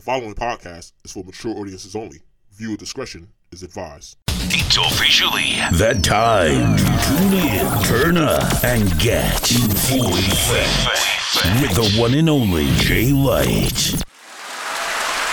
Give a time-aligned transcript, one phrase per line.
[0.00, 2.22] The following podcast is for mature audiences only.
[2.56, 4.16] Viewer discretion is advised.
[4.48, 11.76] It's officially that time to tune in, turn up, and get in full effect with
[11.76, 13.92] the one and only Jay Light.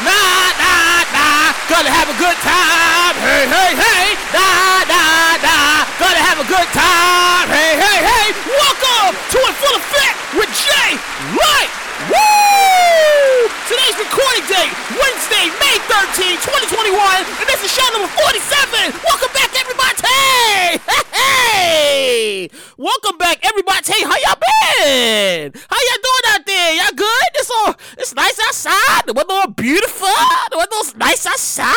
[0.04, 3.16] Nah, nah, nah, gonna have a good time.
[3.24, 7.48] Hey, hey, hey, nah, nah, nah, gonna have a good time.
[7.48, 11.00] Hey, hey, hey, welcome to In Full Effect with Jay
[11.40, 11.72] Light.
[12.12, 13.57] Woo!
[13.68, 18.96] Today's recording date, Wednesday, May 13, 2021, and this is show number 47.
[19.04, 20.08] Welcome back, everybody.
[20.08, 20.80] Hey,
[21.12, 23.92] hey, welcome back, everybody.
[23.92, 25.52] Hey, how y'all been?
[25.68, 26.76] How y'all doing out there?
[26.76, 27.30] Y'all good?
[27.36, 29.04] It's all, it's nice outside.
[29.06, 30.08] The weather beautiful.
[30.50, 31.76] The weather's nice outside.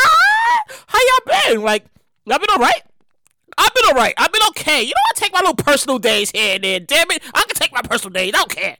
[0.87, 1.63] How y'all been?
[1.63, 1.87] Like,
[2.25, 2.83] y'all been all right?
[3.59, 4.15] I've been alright.
[4.17, 4.83] I've been okay.
[4.83, 6.79] You know, I take my little personal days here and there.
[6.79, 7.21] Damn it.
[7.35, 8.33] I can take my personal days.
[8.33, 8.77] I don't care.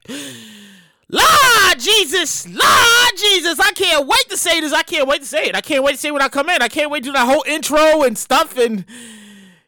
[1.11, 4.71] Lord Jesus, Lord Jesus, I can't wait to say this.
[4.71, 5.55] I can't wait to say it.
[5.55, 6.61] I can't wait to say when I come in.
[6.61, 8.57] I can't wait to do that whole intro and stuff.
[8.57, 8.85] And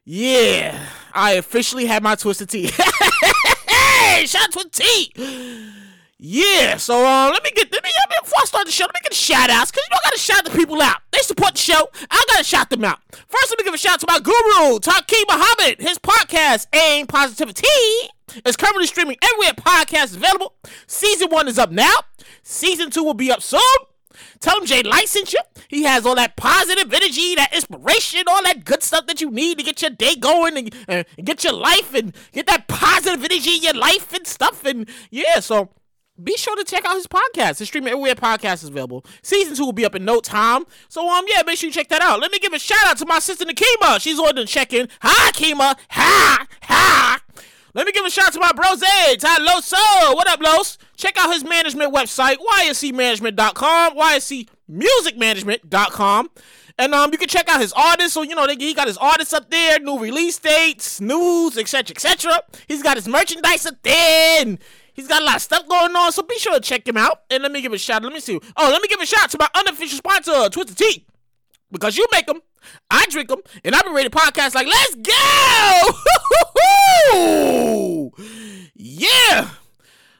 [0.05, 0.79] yeah,
[1.13, 2.71] I officially had my twisted tea.
[3.67, 5.73] hey, shout out to T.
[6.25, 7.89] Yeah, so uh, let me get let me
[8.21, 10.05] before I start the show, let me get a shout outs because you know I
[10.05, 11.01] gotta shout the people out.
[11.11, 11.89] They support the show.
[12.09, 12.99] I gotta shout them out.
[13.27, 15.81] First, let me give a shout out to my guru, Taki Muhammad.
[15.81, 17.67] His podcast, Aim Positivity,
[18.45, 20.55] is currently streaming everywhere podcast available.
[20.87, 21.93] Season one is up now.
[22.41, 23.59] Season two will be up soon.
[24.39, 25.39] Tell him Jay you.
[25.67, 29.57] He has all that positive energy, that inspiration, all that good stuff that you need
[29.57, 33.55] to get your day going and, and get your life and get that positive energy
[33.57, 34.63] in your life and stuff.
[34.63, 35.69] And yeah, so
[36.23, 37.61] be sure to check out his podcast.
[37.61, 39.05] It's streaming everywhere podcast is available.
[39.21, 40.65] Season two will be up in no time.
[40.89, 42.19] So um yeah, make sure you check that out.
[42.19, 43.99] Let me give a shout out to my sister Nakima.
[43.99, 44.87] She's on the check-in.
[45.01, 45.77] Hi Kima.
[45.89, 46.45] Hi.
[46.63, 47.19] Hi.
[47.75, 49.19] Let me give a shout out to my bros Ed.
[49.19, 50.15] Ty Loso.
[50.15, 50.77] What up, Los?
[50.95, 56.29] Check out his management website, yscmanagement.com, yscmusicmanagement.com.
[56.77, 58.13] And um, you can check out his artists.
[58.13, 61.95] So you know, they, he got his artists up there, new release dates, news, etc.,
[61.95, 62.43] etc.
[62.67, 64.59] He's got his merchandise up there, and
[64.93, 66.11] he's got a lot of stuff going on.
[66.11, 67.23] So be sure to check him out.
[67.29, 68.03] And let me give a shout.
[68.03, 68.39] Let me see.
[68.57, 71.05] Oh, let me give a shout to my unofficial sponsor, Twisted Tea,
[71.71, 72.41] because you make them,
[72.89, 75.89] I drink them, and I've been ready podcast like, let's go!
[78.75, 79.49] yeah.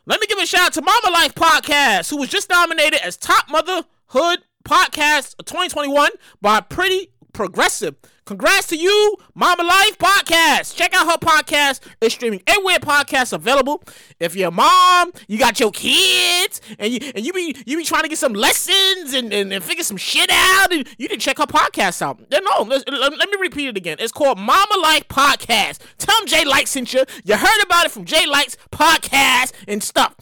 [0.05, 3.15] Let me give a shout out to Mama Life Podcast, who was just nominated as
[3.15, 6.11] Top Motherhood Podcast of 2021
[6.41, 7.95] by Pretty Progressive.
[8.25, 10.75] Congrats to you, Mama Life Podcast.
[10.77, 11.81] Check out her podcast.
[11.99, 13.83] It's streaming everywhere podcasts available.
[14.17, 17.83] If you're a mom, you got your kids, and you and you be you be
[17.83, 21.19] trying to get some lessons and, and, and figure some shit out, and you can
[21.19, 22.19] check her podcast out.
[22.31, 23.97] No, let, let, let me repeat it again.
[23.99, 25.79] It's called Mama Life Podcast.
[25.97, 27.03] Tell them Jay Light sent you.
[27.25, 30.15] You heard about it from Jay Light's podcast and stuff.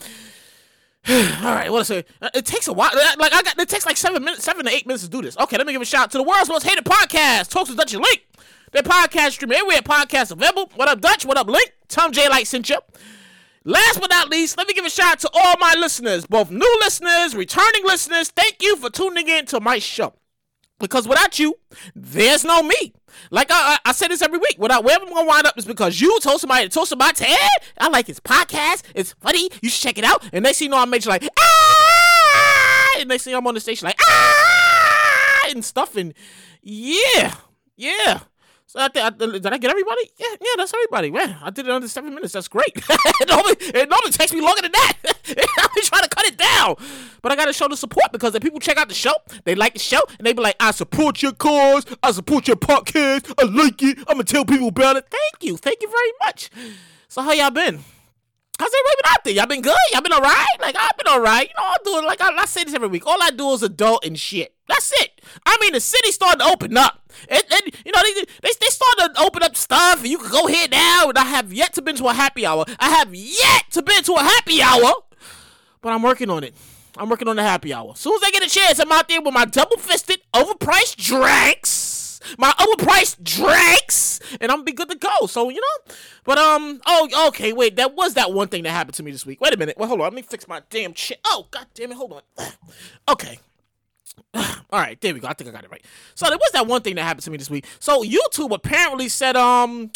[1.09, 2.05] All right, what I say?
[2.21, 2.91] Uh, It takes a while.
[2.93, 5.21] Uh, Like I got, it takes like seven minutes, seven to eight minutes to do
[5.21, 5.37] this.
[5.37, 7.77] Okay, let me give a shout out to the world's most hated podcast, Talks with
[7.77, 8.23] Dutch and Link.
[8.71, 10.71] Their podcast stream everywhere podcast available.
[10.75, 11.25] What up, Dutch?
[11.25, 11.73] What up, Link?
[11.87, 12.77] Tom J Light sent you.
[13.65, 16.49] Last but not least, let me give a shout out to all my listeners, both
[16.49, 18.29] new listeners, returning listeners.
[18.29, 20.13] Thank you for tuning in to my show.
[20.79, 21.55] Because without you,
[21.93, 22.93] there's no me.
[23.29, 24.55] Like I, I, I say this every week.
[24.57, 27.37] Without where I'm gonna wind up is because you told somebody to told somebody to,
[27.79, 28.83] I like his podcast.
[28.95, 29.49] It's funny.
[29.61, 30.23] You should check it out.
[30.33, 33.59] And next thing you know, I'm making like ah, and next thing I'm on the
[33.59, 35.95] station like ah, and stuff.
[35.95, 36.13] And
[36.61, 37.35] yeah,
[37.75, 38.21] yeah.
[38.71, 40.09] So I I, did I get everybody?
[40.17, 41.11] Yeah, yeah, that's everybody.
[41.11, 42.31] Man, I did it under seven minutes.
[42.31, 42.71] That's great.
[42.73, 44.93] it, normally, it normally takes me longer than that.
[45.03, 46.77] I've been trying to cut it down.
[47.21, 49.11] But I got to show the support because if people check out the show,
[49.43, 51.85] they like the show, and they be like, I support your cause.
[52.01, 53.33] I support your podcast.
[53.37, 53.97] I like it.
[54.07, 55.05] I'm to tell people about it.
[55.11, 55.57] Thank you.
[55.57, 56.49] Thank you very much.
[57.09, 57.77] So how y'all been?
[58.57, 59.33] How's everybody been out there?
[59.33, 59.75] Y'all been good?
[59.91, 60.61] Y'all been alright?
[60.61, 61.49] Like I've been alright.
[61.49, 63.05] You know, I'm doing like I, I say this every week.
[63.05, 64.55] All I do is adult and shit.
[64.71, 65.19] That's it.
[65.45, 67.01] I mean, the city's starting to open up.
[67.27, 70.31] And, and you know, they, they they starting to open up stuff, and you can
[70.31, 71.09] go here now.
[71.09, 72.63] And I have yet to been to a happy hour.
[72.79, 74.93] I have yet to been to a happy hour,
[75.81, 76.55] but I'm working on it.
[76.97, 77.91] I'm working on the happy hour.
[77.91, 80.95] As soon as I get a chance, I'm out there with my double fisted, overpriced
[80.95, 85.27] drinks, my overpriced drinks, and I'm gonna be good to go.
[85.27, 85.93] So you know,
[86.23, 89.25] but um, oh, okay, wait, that was that one thing that happened to me this
[89.25, 89.41] week.
[89.41, 91.19] Wait a minute, well, hold on, let me fix my damn shit.
[91.25, 92.21] Oh, god damn it, hold on.
[93.09, 93.39] Okay.
[94.33, 95.27] All right, there we go.
[95.27, 95.83] I think I got it right.
[96.15, 97.65] So there was that one thing that happened to me this week.
[97.79, 99.91] So YouTube apparently said um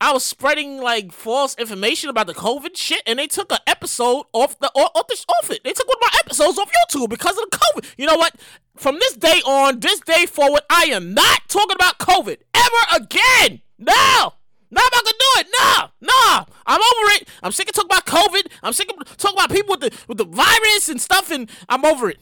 [0.00, 4.26] I was spreading like false information about the COVID shit, and they took an episode
[4.32, 5.64] off the off, the, off it.
[5.64, 7.94] They took one of my episodes off YouTube because of the COVID.
[7.96, 8.34] You know what?
[8.76, 13.60] From this day on, this day forward, I am not talking about COVID ever again.
[13.78, 14.34] No.
[14.70, 15.46] No, I'm not gonna do it.
[15.58, 17.28] No, no, I'm over it.
[17.42, 18.52] I'm sick of talking about COVID.
[18.62, 21.86] I'm sick of talking about people with the with the virus and stuff, and I'm
[21.86, 22.18] over it.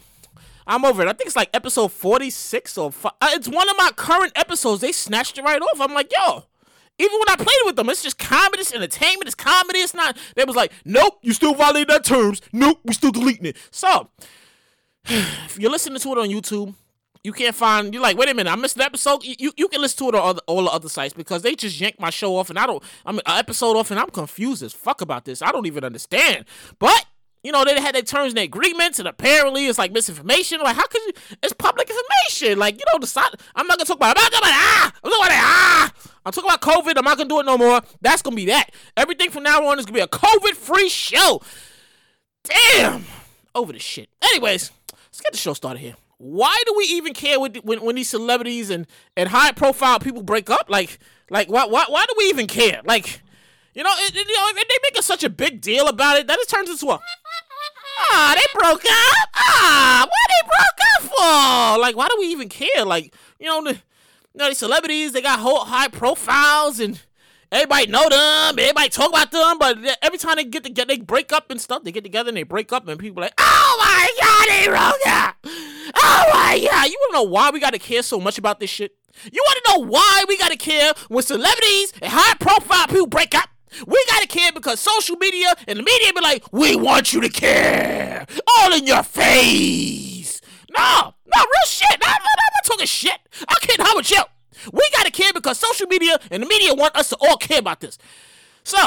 [0.66, 1.08] I'm over it.
[1.08, 4.80] I think it's like episode 46 or fi- uh, it's one of my current episodes.
[4.80, 5.80] They snatched it right off.
[5.80, 6.44] I'm like, yo.
[6.98, 9.80] Even when I played with them, it's just comedy, it's entertainment, it's comedy.
[9.80, 10.16] It's not.
[10.34, 12.40] They was like, nope, you still violated that terms.
[12.54, 13.56] Nope, we still deleting it.
[13.70, 14.08] So,
[15.04, 16.74] if you're listening to it on YouTube,
[17.22, 17.92] you can't find.
[17.92, 19.24] You're like, wait a minute, I missed an episode.
[19.24, 21.78] You you, can listen to it on the, all the other sites because they just
[21.78, 22.82] yanked my show off, and I don't.
[23.04, 25.42] I'm an episode off, and I'm confused as fuck about this.
[25.42, 26.46] I don't even understand.
[26.78, 27.04] But
[27.46, 30.58] you know, they had their terms and agreements, and apparently it's like misinformation.
[30.60, 31.12] Like, how could you?
[31.44, 32.58] It's public information.
[32.58, 33.28] Like, you know, the side.
[33.54, 34.16] I'm not gonna talk about.
[34.19, 34.93] I'm not about ah.
[35.04, 35.93] I'm talking about ah.
[36.26, 36.98] I'm talking about COVID.
[36.98, 37.82] I'm not gonna do it no more.
[38.00, 38.70] That's gonna be that.
[38.96, 41.40] Everything from now on is gonna be a COVID-free show.
[42.43, 43.04] Damn.
[43.54, 44.08] Over the shit.
[44.20, 45.94] Anyways, let's get the show started here.
[46.19, 50.50] Why do we even care when when, when these celebrities and and high-profile people break
[50.50, 50.66] up?
[50.69, 50.98] Like,
[51.31, 52.81] like why why why do we even care?
[52.84, 53.22] Like.
[53.75, 56.48] You know, it, you know, they make such a big deal about it that it
[56.48, 56.98] turns into a
[57.98, 59.28] Ah, they broke up.
[59.34, 61.81] Ah, what they broke up for?
[61.81, 62.84] Like, why do we even care?
[62.84, 67.00] Like, you know, the you know, these celebrities, they got whole high profiles and
[67.50, 70.98] everybody know them, everybody talk about them, but every time they get to get they
[70.98, 73.76] break up and stuff, they get together and they break up and people like, oh
[73.78, 75.37] my god, they broke up.
[75.96, 78.94] Oh my god, you wanna know why we gotta care so much about this shit?
[79.32, 83.48] You wanna know why we gotta care when celebrities and high profile people break up?
[83.87, 87.28] We gotta care because social media and the media be like, we want you to
[87.28, 88.26] care.
[88.58, 90.40] All in your face.
[90.76, 91.99] No, no, real shit.
[92.02, 93.19] I'm not talking shit.
[93.49, 93.84] I'm kidding.
[93.84, 94.23] How about you?
[94.73, 97.81] We gotta care because social media and the media want us to all care about
[97.81, 97.99] this.
[98.64, 98.78] So,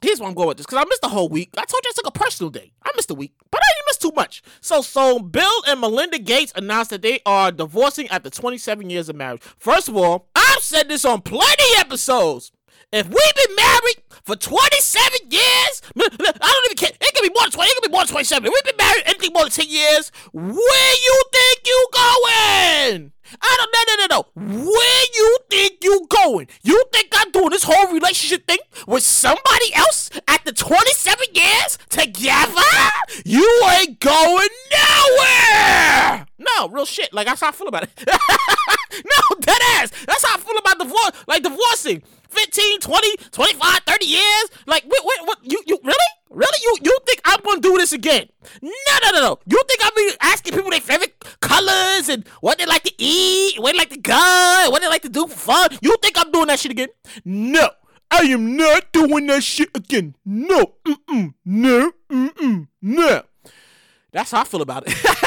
[0.00, 1.50] here's where I'm going with this because I missed the whole week.
[1.56, 2.72] I told you I took a personal day.
[2.84, 4.42] I missed a week, but I didn't miss too much.
[4.60, 9.16] So, so Bill and Melinda Gates announced that they are divorcing after 27 years of
[9.16, 9.42] marriage.
[9.58, 12.52] First of all, I've said this on plenty episodes.
[12.90, 16.90] If we've been married for 27 years, I don't even care.
[17.00, 17.68] It could be more than 20.
[17.68, 18.46] It could be more than 27.
[18.46, 23.12] If we've been married anything more than 10 years, where you think you going?
[23.40, 24.70] I don't, no, no, no, no.
[24.70, 26.48] Where you think you going?
[26.62, 32.62] You think I'm doing this whole relationship thing with somebody else after 27 years together?
[33.24, 33.48] You
[33.78, 36.26] ain't going nowhere.
[36.38, 37.12] No, real shit.
[37.12, 37.90] Like, that's how I feel about it.
[38.06, 39.92] no, dead ass.
[40.06, 41.24] That's how I feel about divorce.
[41.26, 42.02] Like, divorcing.
[42.32, 44.44] 15, 20, 25, 30 years?
[44.66, 46.12] Like, what, what, what, you, you, really?
[46.30, 46.58] Really?
[46.62, 48.26] You, you think I'm gonna do this again?
[48.62, 48.70] No,
[49.02, 49.38] no, no, no.
[49.46, 53.60] You think I'm be asking people their favorite colors and what they like to eat,
[53.60, 55.78] what they like to go, what they like to do for fun?
[55.82, 56.88] You think I'm doing that shit again?
[57.24, 57.68] No.
[58.10, 60.14] I am not doing that shit again.
[60.24, 60.74] No.
[60.86, 61.34] Mm-mm.
[61.44, 61.92] No.
[62.10, 62.68] Mm-mm.
[62.80, 63.22] No.
[64.12, 64.94] That's how I feel about it.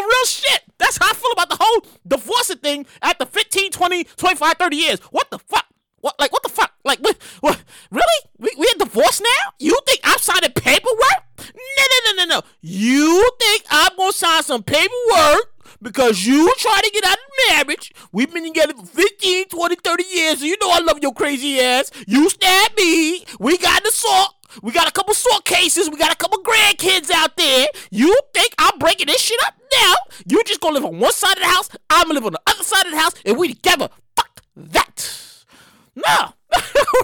[0.00, 0.62] real shit.
[0.78, 5.00] That's how I feel about the whole divorcing thing after 15, 20, 25, 30 years.
[5.10, 5.66] What the fuck?
[6.00, 6.72] What like what the fuck?
[6.84, 8.30] Like what, what really?
[8.38, 9.52] We we divorced now?
[9.58, 11.24] You think I'm signing paperwork?
[11.38, 12.42] No no no no no.
[12.62, 17.92] You think I'm gonna sign some paperwork because you try to get out of marriage.
[18.12, 21.90] We've been together for 15, 20, 30 years, you know I love your crazy ass.
[22.06, 23.24] You stab me.
[23.38, 24.34] We got the salt.
[24.62, 25.90] We got a couple salt cases.
[25.90, 27.66] We got a couple grandkids out there.
[27.90, 29.94] You think I'm breaking this shit up now?
[30.26, 31.68] You just gonna live on one side of the house.
[31.88, 33.88] I'm gonna live on the other side of the house, and we together.
[34.16, 35.20] Fuck that.
[35.96, 36.32] No,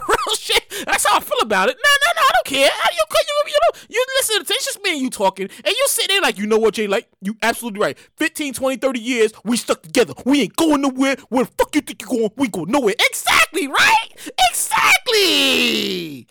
[0.09, 0.65] real shit.
[0.87, 1.77] That's how I feel about it.
[1.77, 2.71] No, no, no, I don't care.
[2.93, 6.09] You, you, you know, you listen it's just me and you talking, and you sit
[6.09, 6.87] there like, you know what, Jay?
[6.87, 7.99] Like, you absolutely right.
[8.17, 10.15] 15, 20, 30 years, we stuck together.
[10.25, 11.17] We ain't going nowhere.
[11.29, 12.31] Where the fuck you think you going?
[12.37, 12.95] We go nowhere.
[12.99, 14.09] Exactly, right?
[14.51, 16.27] Exactly.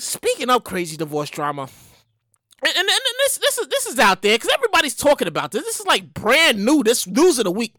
[0.00, 1.68] Speaking of crazy divorce drama.
[2.62, 5.62] And, and, and this this is this is out there because everybody's talking about this.
[5.62, 6.82] This is like brand new.
[6.82, 7.74] This news of the week.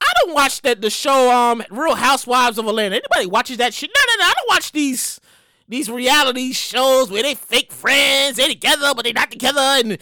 [0.00, 2.96] I don't watch that the show um Real Housewives of Atlanta.
[2.96, 3.90] Anybody watches that shit?
[3.94, 4.30] No, no, no.
[4.30, 5.20] I don't watch these
[5.68, 9.98] these reality shows where they fake friends, they together but they not together, and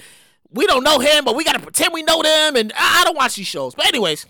[0.50, 2.54] we don't know him, but we gotta pretend we know them.
[2.54, 3.74] And I, I don't watch these shows.
[3.74, 4.26] But anyways,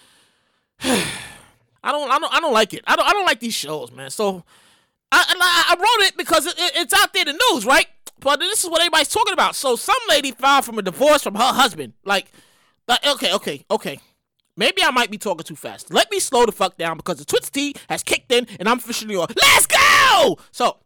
[0.82, 2.82] I don't, I don't, I don't like it.
[2.88, 4.10] I don't, I don't like these shows, man.
[4.10, 4.44] So
[5.10, 7.86] I, I, I wrote it because it, it, it's out there in the news, right?
[8.20, 9.54] But this is what everybody's talking about.
[9.54, 11.94] So some lady filed from a divorce from her husband.
[12.04, 12.30] Like,
[12.86, 14.00] like okay, okay, okay.
[14.56, 15.92] Maybe I might be talking too fast.
[15.92, 18.78] Let me slow the fuck down because the Twitch T has kicked in and I'm
[18.78, 19.28] officially on.
[19.40, 20.36] Let's go!
[20.50, 20.78] So,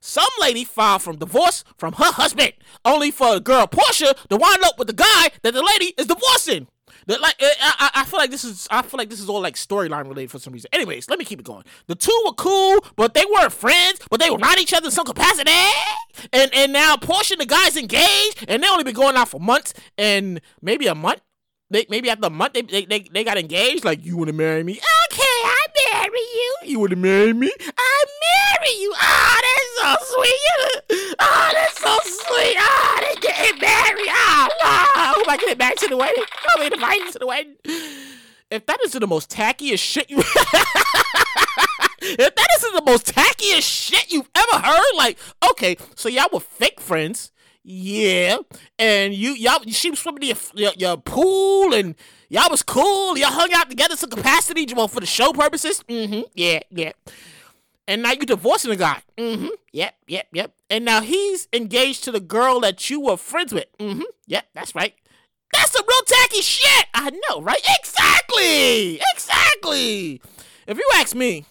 [0.00, 2.52] some lady filed from divorce from her husband,
[2.84, 6.06] only for the girl Portia to wind up with the guy that the lady is
[6.06, 6.68] divorcing.
[7.08, 10.08] Like I, I feel like this is I feel like this is all like storyline
[10.08, 10.68] related for some reason.
[10.72, 11.64] Anyways, let me keep it going.
[11.86, 14.90] The two were cool, but they weren't friends, but they were not each other in
[14.92, 15.50] some capacity.
[16.32, 19.72] And and now Portia the guy's engaged, and they only been going out for months
[19.96, 21.20] and maybe a month
[21.70, 23.84] they maybe after a month they, they, they, they got engaged.
[23.84, 24.72] Like, you want to marry me?
[24.72, 26.54] Okay, I marry you.
[26.64, 27.52] You want to marry me?
[27.60, 28.92] I marry you.
[28.96, 31.16] Ah, oh, that's so sweet.
[31.20, 32.56] Oh, that's so sweet.
[32.58, 34.08] Oh, they getting married.
[34.10, 36.24] Oh, am I getting married to the wedding?
[36.56, 37.56] I'm invited to the wedding.
[38.50, 40.18] If that isn't the most tackiest shit you
[42.00, 45.18] if that isn't the most tackiest shit you've ever heard, like,
[45.50, 47.30] okay, so y'all were fake friends,
[47.62, 48.38] yeah,
[48.78, 51.94] and you y'all you she was swimming in your, your, your pool and
[52.30, 56.22] y'all was cool, y'all hung out together to capacity, well, for the show purposes, mm-hmm,
[56.34, 56.92] yeah, yeah.
[57.86, 59.00] And now you divorcing the guy.
[59.16, 59.48] Mm-hmm.
[59.72, 60.52] Yep, yep, yep.
[60.68, 63.64] And now he's engaged to the girl that you were friends with.
[63.78, 64.02] Mm-hmm.
[64.26, 64.94] Yep, that's right.
[65.52, 66.86] That's some real tacky shit.
[66.94, 67.60] I know, right?
[67.80, 69.00] Exactly.
[69.14, 70.20] Exactly.
[70.66, 71.46] If you ask me,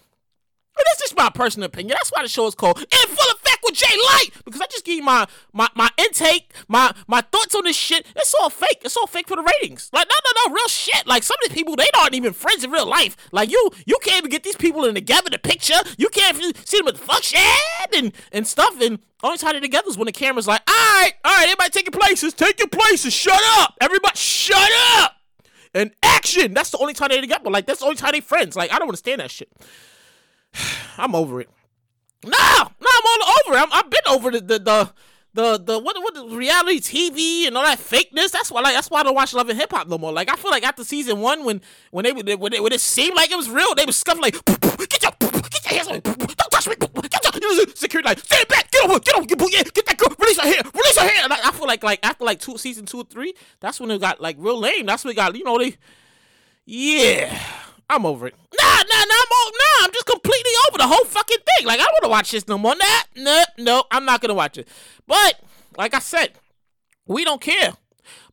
[0.78, 1.96] but that's just my personal opinion.
[1.98, 4.30] That's why the show is called In Full Effect with Jay Light.
[4.44, 8.06] Because I just give you my my my intake, my my thoughts on this shit.
[8.16, 8.82] It's all fake.
[8.84, 9.90] It's all fake for the ratings.
[9.92, 11.06] Like, no, no, no, real shit.
[11.06, 13.16] Like some of these people, they aren't even friends in real life.
[13.32, 15.78] Like you you can't even get these people in together the picture.
[15.98, 17.40] You can't see them at the function
[17.94, 18.80] and and stuff.
[18.80, 21.70] And only time they're together is when the camera's like, all right, all right, everybody
[21.70, 23.74] take your places, take your places, shut up.
[23.80, 25.16] Everybody shut up.
[25.74, 26.54] And action.
[26.54, 27.50] That's the only time they're together.
[27.50, 28.56] Like that's the only time they friends.
[28.56, 29.50] Like I don't understand that shit.
[30.98, 31.50] I'm over it.
[32.24, 33.62] No, no, I'm all over it.
[33.62, 34.92] I'm, I've been over the the the
[35.34, 38.32] the, the what what the reality TV and all that fakeness.
[38.32, 40.12] That's why like that's why I don't watch Love and Hip Hop no more.
[40.12, 43.14] Like I feel like after season one, when when they when, they, when it seemed
[43.14, 46.50] like it was real, they was scuffing like get your get your hands me, don't
[46.50, 49.86] touch me, get your security like stand back, get over, get over, get, yeah, get
[49.86, 51.26] that girl, release her hair, release her hair.
[51.30, 54.00] I, I feel like like after like two season two or three, that's when it
[54.00, 54.86] got like real lame.
[54.86, 55.76] That's when it got you know they
[56.64, 57.38] yeah.
[57.90, 58.34] I'm over it.
[58.60, 61.66] Nah, nah, nah, I'm over, nah, I'm just completely over the whole fucking thing.
[61.66, 62.74] Like, I don't want to watch this no more.
[62.74, 64.68] Nah, no, no, I'm not gonna watch it.
[65.06, 65.40] But,
[65.76, 66.32] like I said,
[67.06, 67.74] we don't care.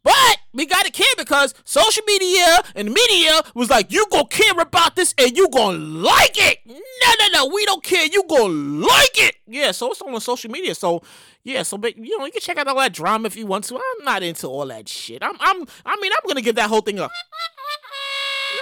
[0.06, 4.96] But we gotta care because social media and media was like, you gonna care about
[4.96, 6.60] this and you gonna like it.
[6.68, 8.06] No, no, no, we don't care.
[8.06, 9.38] You gonna like it.
[9.48, 10.76] Yeah, so it's on social media.
[10.76, 11.02] So
[11.44, 13.64] yeah, so but you know you can check out all that drama if you want
[13.66, 13.76] to.
[13.78, 15.24] I'm not into all that shit.
[15.24, 17.10] I'm, I'm, I mean, I'm gonna give that whole thing up.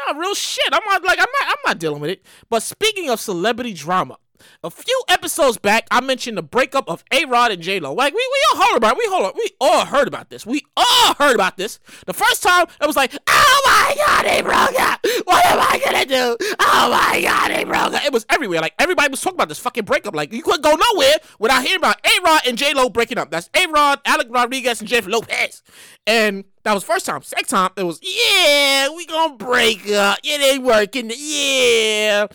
[0.07, 0.69] Nah, real shit.
[0.72, 2.25] I'm not like I'm not I'm not dealing with it.
[2.50, 4.17] But speaking of celebrity drama,
[4.63, 7.93] a few episodes back, I mentioned the breakup of A Rod and J Lo.
[7.93, 9.00] Like we, we all heard about it.
[9.00, 10.45] We hold we all heard about this.
[10.45, 11.79] We all heard about this.
[12.05, 15.00] The first time it was like, oh my god, they broke up.
[15.25, 16.38] What am I gonna do?
[16.59, 18.05] Oh my god, they broke up.
[18.05, 18.62] It was everywhere.
[18.62, 20.15] Like everybody was talking about this fucking breakup.
[20.15, 23.31] Like you couldn't go nowhere without hearing about A Rod and J Lo breaking up.
[23.31, 25.63] That's A Rod, Alex Rodriguez, and Jennifer Lopez.
[26.05, 27.21] And that was first time.
[27.21, 30.19] Second time, it was yeah, we gonna break up.
[30.23, 31.12] It ain't working.
[31.15, 32.27] Yeah.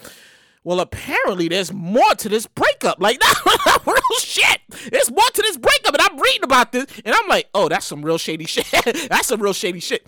[0.68, 3.00] Well, apparently there's more to this breakup.
[3.00, 3.18] Like,
[3.64, 4.60] that's real shit.
[4.92, 7.86] There's more to this breakup, and I'm reading about this, and I'm like, oh, that's
[7.86, 8.66] some real shady shit.
[9.08, 10.06] that's some real shady shit.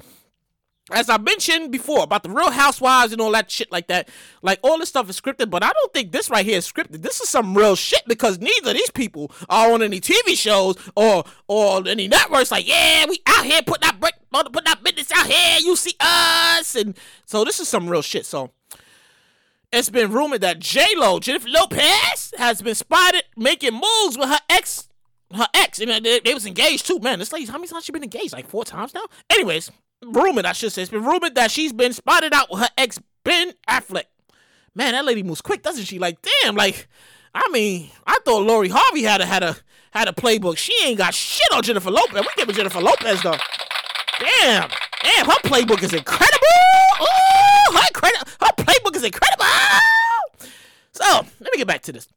[0.92, 4.10] As I mentioned before about the Real Housewives and all that shit like that,
[4.42, 7.00] like all this stuff is scripted, but I don't think this right here is scripted.
[7.00, 10.76] This is some real shit because neither of these people are on any TV shows
[10.94, 12.50] or or any networks.
[12.50, 15.60] Like, yeah, we out here putting that break, putting that business out here.
[15.60, 18.26] You see us, and so this is some real shit.
[18.26, 18.50] So
[19.72, 24.40] it's been rumored that J Lo, Jennifer Lopez, has been spotted making moves with her
[24.48, 24.88] ex.
[25.32, 26.98] Her ex, and they, they was engaged too.
[26.98, 28.32] Man, this lady, how many times she been engaged?
[28.32, 29.04] Like four times now.
[29.30, 29.70] Anyways,
[30.04, 32.98] rumored, I should say, it's been rumored that she's been spotted out with her ex
[33.22, 34.06] Ben Affleck.
[34.74, 36.00] Man, that lady moves quick, doesn't she?
[36.00, 36.88] Like, damn, like,
[37.32, 39.56] I mean, I thought Lori Harvey had a had a
[39.92, 40.56] had a playbook.
[40.56, 42.20] She ain't got shit on Jennifer Lopez.
[42.20, 43.36] We giving Jennifer Lopez though.
[44.18, 44.68] Damn,
[45.02, 46.38] damn, her playbook is incredible.
[47.02, 49.44] Ooh, her credit, her playbook is incredible.
[50.92, 51.04] So
[51.40, 52.08] let me get back to this.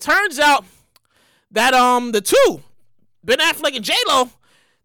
[0.00, 0.64] Turns out
[1.50, 2.62] that um the two,
[3.22, 4.30] Ben Affleck and J Lo,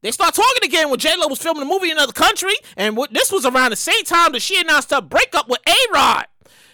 [0.02, 2.96] they start talking again when J Lo was filming a movie in another country, and
[2.96, 6.26] what, this was around the same time that she announced her breakup with A Rod.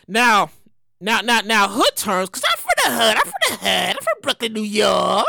[0.07, 0.49] Now,
[1.01, 3.15] now, now, now, hood terms, cause I'm from the hood.
[3.17, 3.95] I'm from the hood.
[3.97, 5.25] I'm from Brooklyn, New York.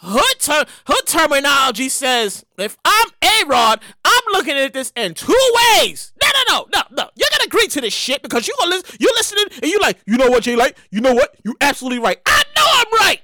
[0.00, 5.52] Hood, ter- hood terminology says if I'm A Rod, I'm looking at this in two
[5.80, 6.12] ways.
[6.34, 7.10] No, no, no, no, no.
[7.14, 8.96] You're gonna agree to this shit because you gonna listen.
[9.00, 10.56] You're listening and you like, you know what, Jay?
[10.56, 11.34] Like, you know what?
[11.44, 12.18] You absolutely right.
[12.26, 13.20] I know I'm right.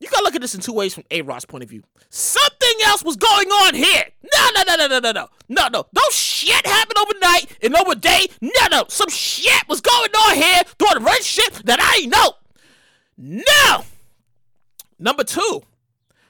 [0.00, 1.82] You gotta look at this in two ways from A Rod's point of view.
[2.08, 4.04] Something else was going on here.
[4.34, 5.86] No, no, no, no, no, no, no, no, no.
[5.94, 8.26] No shit happened overnight and over day.
[8.40, 8.84] No, no.
[8.88, 12.34] Some shit was going on here during the relationship that I know.
[13.18, 13.84] No.
[14.98, 15.62] Number two,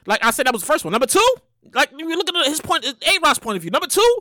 [0.05, 0.91] like I said, that was the first one.
[0.91, 1.25] Number two,
[1.73, 3.71] like you look at his point, A Rod's point of view.
[3.71, 4.17] Number two,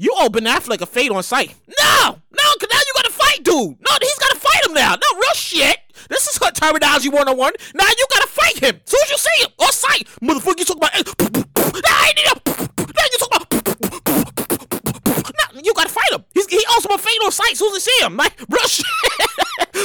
[0.00, 1.54] you owe Ben Affleck a fade on sight.
[1.68, 3.76] No, no, because now you got to fight, dude.
[3.84, 4.94] No, he's got to fight him now.
[4.94, 5.76] No, real shit.
[6.08, 7.52] This is her terminology 101.
[7.74, 8.80] Now you got to fight him.
[8.82, 10.08] As soon as you see him, on sight.
[10.22, 10.94] Motherfucker, you talk about.
[10.94, 12.38] Eh, now I need him.
[12.96, 13.52] Now you talk about.
[15.36, 16.24] Now you got to fight him.
[16.32, 18.16] He's, he owes him a fade on sight as soon as you see him.
[18.16, 18.86] Like, real shit.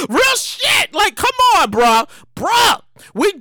[0.08, 0.94] real shit.
[0.94, 2.04] Like, come on, bro.
[2.34, 2.80] Bro.
[3.12, 3.32] We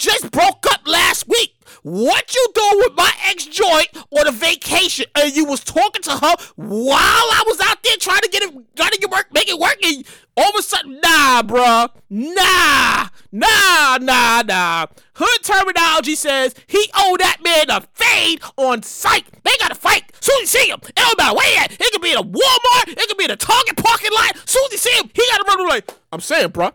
[4.36, 8.44] vacation and you was talking to her while I was out there trying to get
[8.44, 11.90] it, trying to get work, make it work, and all of a sudden, nah, bruh,
[12.10, 14.86] nah, nah, nah, nah.
[15.14, 19.26] Hood terminology says he owe that man a fade on sight.
[19.44, 20.12] They gotta fight.
[20.22, 21.72] Soon you see him, it don't matter where he at.
[21.72, 24.38] It could be in a Walmart, it could be in a Target parking lot.
[24.50, 25.82] Soon you see him, he gotta run away.
[26.12, 26.74] I'm saying, bruh,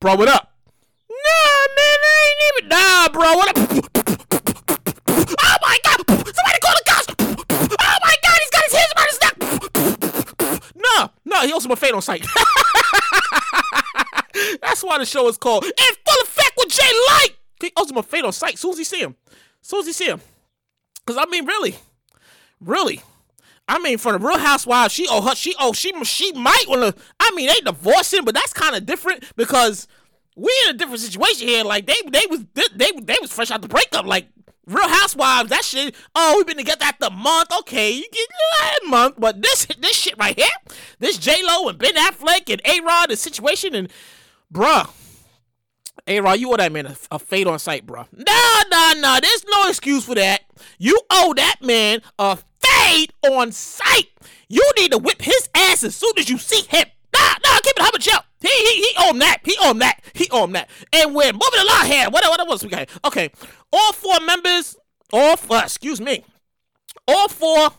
[0.00, 0.54] bro, what up?
[1.10, 2.68] Nah, man, I ain't even.
[2.68, 4.41] Nah, bro, what up?
[11.46, 12.26] He owes him a fade on sight.
[14.62, 17.30] That's why the show is called In Full Effect with Jay Light!
[17.60, 18.58] He owes him a fade on sight.
[18.58, 19.14] Soon as he see him.
[19.60, 20.20] Soon as he see him.
[21.06, 21.76] Cause I mean, really,
[22.60, 23.02] really.
[23.68, 26.94] I mean, for the Real Housewives, she oh her she oh she she might wanna.
[27.18, 29.88] I mean, they divorcing, but that's kind of different because
[30.36, 31.64] we in a different situation here.
[31.64, 34.04] Like they they was they, they was fresh out the breakup.
[34.04, 34.28] Like
[34.66, 35.94] Real Housewives, that shit.
[36.14, 37.48] Oh, we've been together after a month.
[37.60, 38.28] Okay, you get
[38.84, 42.62] a month, but this this shit right here, this J Lo and Ben Affleck and
[42.64, 43.88] A Rod, the situation, and
[44.52, 44.90] bruh.
[46.06, 48.06] A Rod, you owe that man a, a fade on sight, bruh.
[48.12, 49.20] Nah, nah, nah.
[49.20, 50.42] There's no excuse for that.
[50.78, 54.08] You owe that man a fade on sight.
[54.48, 56.86] You need to whip his ass as soon as you see him.
[57.14, 58.20] Nah, nah, keep it humble chill.
[58.42, 59.38] He he he him that.
[59.44, 60.00] He him that.
[60.14, 60.68] He him that.
[60.92, 62.10] And we're moving along here.
[62.10, 62.88] What what else we got?
[63.04, 63.30] Okay,
[63.72, 64.76] all four members,
[65.12, 66.24] all four, uh, excuse me,
[67.08, 67.70] all four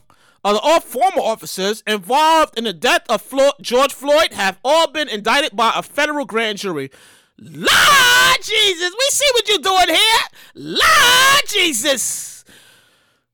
[0.46, 3.24] of the all former officers involved in the death of
[3.62, 6.91] George Floyd have all been indicted by a federal grand jury.
[7.39, 10.22] Lord Jesus, we see what you're doing here.
[10.55, 12.42] Lord Jesus.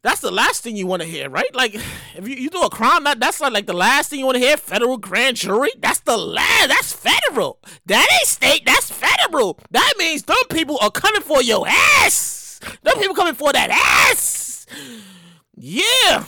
[0.01, 1.53] That's the last thing you want to hear, right?
[1.53, 4.25] Like, if you, you do a crime, that, that's like, like the last thing you
[4.25, 4.55] want to hear.
[4.55, 5.71] Federal grand jury.
[5.77, 6.69] That's the last.
[6.69, 7.59] That's federal.
[7.85, 8.65] That ain't state.
[8.65, 9.59] That's federal.
[9.71, 12.61] That means them people are coming for your ass.
[12.83, 14.65] Them people coming for that ass.
[15.55, 16.23] Yeah.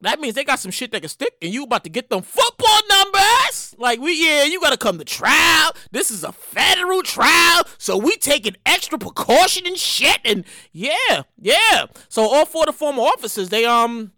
[0.00, 2.22] That means they got some shit that can stick, and you about to get them
[2.22, 3.74] football numbers.
[3.78, 5.72] Like we, yeah, you gotta come to trial.
[5.90, 10.20] This is a federal trial, so we taking extra precaution and shit.
[10.24, 11.86] And yeah, yeah.
[12.08, 14.12] So all four of the former officers, they um,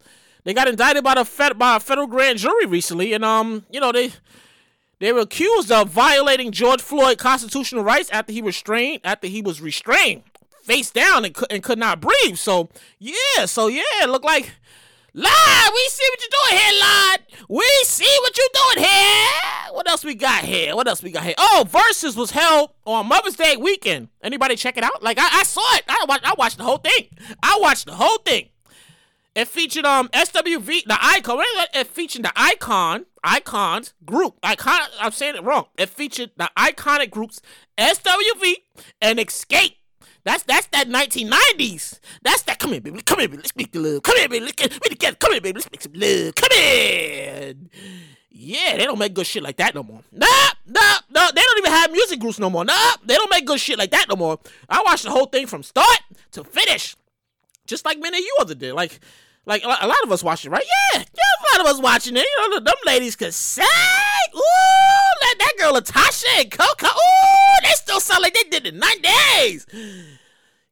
[0.44, 3.80] they got indicted by the fed by a federal grand jury recently, and um, you
[3.80, 4.12] know they
[4.98, 9.62] they were accused of violating George Floyd constitutional rights after he restrained after he was
[9.62, 10.24] restrained
[10.62, 12.36] face down and could, and could not breathe.
[12.36, 14.52] So yeah, so yeah, it looked like.
[15.14, 17.20] Lord, we see what you're doing here, Lord.
[17.48, 19.72] We see what you're doing here.
[19.72, 20.76] What else we got here?
[20.76, 21.34] What else we got here?
[21.38, 24.08] Oh, Verzuz was held on Mother's Day weekend.
[24.22, 25.02] Anybody check it out?
[25.02, 25.84] Like I, I saw it.
[25.88, 26.24] I watched.
[26.24, 27.08] I watched the whole thing.
[27.42, 28.50] I watched the whole thing.
[29.34, 31.42] It featured um SWV the icon.
[31.74, 34.36] It featured the icon icons group.
[34.42, 34.80] Icon.
[35.00, 35.66] I'm saying it wrong.
[35.78, 37.40] It featured the iconic groups
[37.78, 38.54] SWV
[39.00, 39.76] and Xscape.
[40.24, 41.98] That's that's that 1990s.
[42.22, 42.58] That's that.
[42.58, 43.00] Come here, baby.
[43.02, 43.38] Come here, baby.
[43.38, 44.02] Let's make the love.
[44.02, 44.44] Come here, baby.
[44.44, 45.16] Let's get we together.
[45.16, 45.58] Come here, baby.
[45.58, 46.34] Let's make some love.
[46.34, 47.54] Come here.
[48.30, 50.02] Yeah, they don't make good shit like that no more.
[50.12, 50.26] Nah,
[50.66, 51.30] nah, nah.
[51.30, 52.64] They don't even have music groups no more.
[52.64, 54.38] Nah, they don't make good shit like that no more.
[54.68, 56.00] I watched the whole thing from start
[56.32, 56.96] to finish,
[57.66, 58.72] just like many of you other did.
[58.74, 59.00] Like,
[59.46, 60.64] like a lot of us watched it, right?
[60.92, 62.24] Yeah, yeah, a lot of us watching it.
[62.24, 63.64] You know, them ladies could sing.
[64.34, 64.40] Ooh,
[65.20, 66.86] that, that girl Latasha and Coko.
[66.86, 67.29] Ooh,
[67.70, 69.66] they still sound like they did in nine days.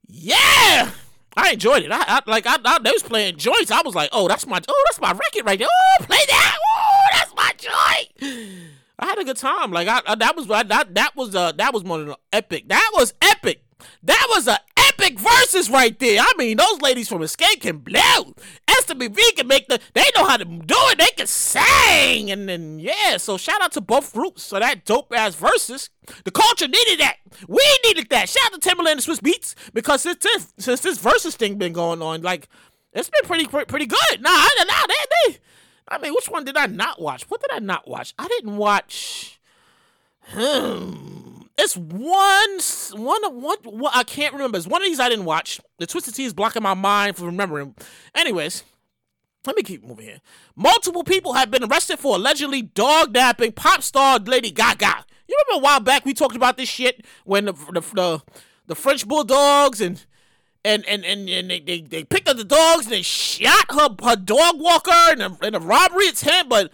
[0.06, 0.90] Yeah.
[1.36, 1.92] I enjoyed it.
[1.92, 3.70] I, I like I, I they was playing joints.
[3.70, 5.68] I was like, oh, that's my oh, that's my record right there.
[5.70, 6.58] Oh, play that.
[6.76, 8.72] Oh, that's my joint.
[8.98, 9.70] I had a good time.
[9.70, 12.68] Like I, I that was that that was uh that was one of the epic.
[12.68, 13.62] That was epic.
[14.02, 14.58] That was a
[14.98, 16.20] epic verses right there.
[16.20, 18.34] I mean, those ladies from Xscape can blow.
[18.66, 19.80] SWV can make the.
[19.94, 20.98] They know how to do it.
[20.98, 23.16] They can sing, and then yeah.
[23.16, 24.42] So shout out to both groups.
[24.42, 25.90] So that dope ass verses.
[26.24, 27.16] The culture needed that.
[27.46, 28.28] We needed that.
[28.28, 31.72] Shout out to Timbaland and Swizz Beatz because since this since this Verzuz thing been
[31.72, 32.48] going on, like
[32.92, 34.20] it's been pretty pretty good.
[34.20, 35.38] Nah, nah, they they.
[35.90, 37.22] I mean, which one did I not watch?
[37.30, 38.14] What did I not watch?
[38.18, 39.40] I didn't watch.
[40.24, 41.17] Hmm.
[41.60, 43.92] It's one, one, one, one.
[43.92, 44.58] I can't remember.
[44.58, 45.60] It's one of these I didn't watch.
[45.78, 47.74] The Twisted Tea is blocking my mind from remembering.
[48.14, 48.62] Anyways,
[49.44, 50.20] let me keep moving here.
[50.54, 55.04] Multiple people have been arrested for allegedly dog napping pop star Lady Gaga.
[55.26, 58.22] You remember a while back we talked about this shit when the the the,
[58.68, 60.04] the French bulldogs and
[60.64, 63.88] and and and, and they, they, they picked up the dogs and they shot her
[64.04, 66.70] her dog walker and a, in a robbery attempt, but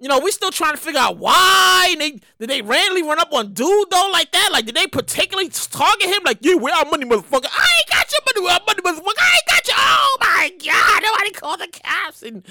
[0.00, 3.32] you know, we still trying to figure out why they did they randomly run up
[3.32, 4.50] on dude though like that?
[4.52, 6.22] Like, did they particularly target him?
[6.24, 7.48] Like, you, where our money, motherfucker?
[7.50, 9.14] I ain't got your money, money, motherfucker?
[9.18, 9.74] I ain't got you.
[9.76, 12.44] Oh my god, nobody called the cops and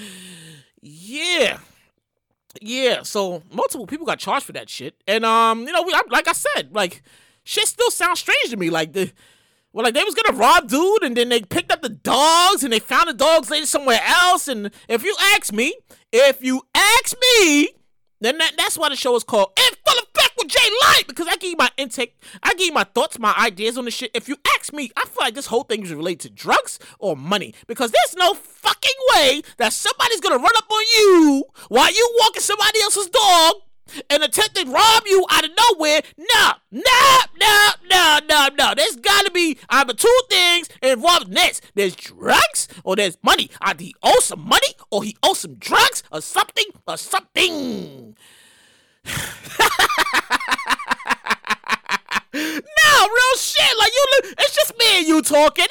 [0.82, 1.58] yeah.
[2.60, 6.28] Yeah, so multiple people got charged for that shit, and um, you know, we like
[6.28, 7.02] I said, like
[7.44, 8.68] shit still sounds strange to me.
[8.70, 9.12] Like the
[9.72, 12.72] Well, like they was gonna rob dude, and then they picked up the dogs, and
[12.72, 14.48] they found the dogs later somewhere else.
[14.48, 15.74] And if you ask me,
[16.12, 17.68] if you ask me,
[18.20, 21.26] then that, that's why the show is called "In Full Effect with Jay Light" because
[21.28, 24.10] I give you my intake, I give you my thoughts, my ideas on the shit.
[24.14, 27.16] If you ask me, I feel like this whole thing is related to drugs or
[27.16, 32.16] money because there's no fucking way that somebody's gonna run up on you while you
[32.20, 33.54] walking somebody else's dog
[34.10, 36.02] and attempt to rob you out of nowhere.
[36.16, 38.74] No, no, no, no, no, no.
[38.76, 41.64] There's got to be either two things involved next.
[41.74, 43.50] There's drugs or there's money.
[43.60, 48.16] Either he owes some money or he owes some drugs or something or something.
[52.34, 53.78] No, real shit.
[53.78, 54.04] Like you,
[54.38, 55.64] it's just me and you talking.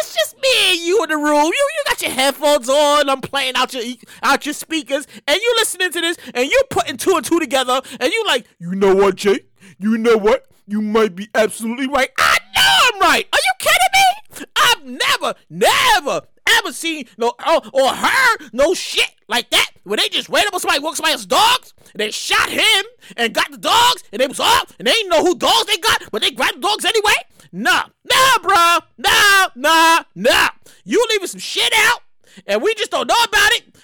[0.00, 1.44] It's just me and you in the room.
[1.46, 3.08] You, you got your headphones on.
[3.08, 3.82] I'm playing out your
[4.22, 7.80] out your speakers, and you listening to this, and you putting two and two together,
[8.00, 9.40] and you like, you know what, Jay?
[9.78, 10.46] You know what?
[10.66, 12.10] You might be absolutely right.
[12.18, 13.26] I know I'm right.
[13.32, 14.46] Are you kidding me?
[14.56, 16.22] I've never, never,
[16.58, 20.54] ever seen no or, or heard no shit like that where they just ran up
[20.54, 22.84] on somebody, walked somebody else's dogs, and they shot him
[23.16, 25.76] and got the dogs, and they was off, and they didn't know who dogs they
[25.78, 27.12] got, but they grabbed the dogs anyway.
[27.52, 30.48] Nah, nah, bro, nah, nah, nah.
[30.84, 32.00] You leaving some shit out,
[32.46, 33.76] and we just don't know about it.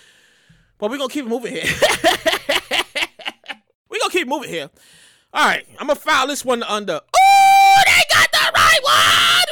[0.78, 1.64] But we gonna keep moving here.
[3.90, 4.70] we gonna keep moving here.
[5.32, 6.94] All right, I'm gonna file this one under.
[6.94, 9.44] Ooh, they got the right one.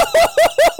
[0.00, 0.70] Ooh.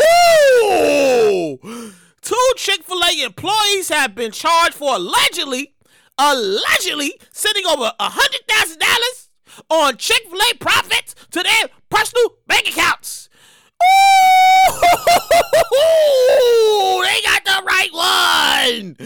[2.21, 5.75] Two Chick fil A employees have been charged for allegedly,
[6.19, 9.29] allegedly sending over $100,000
[9.71, 13.29] on Chick fil A profits to their personal bank accounts.
[13.83, 14.81] Ooh,
[17.05, 18.97] they got the right one.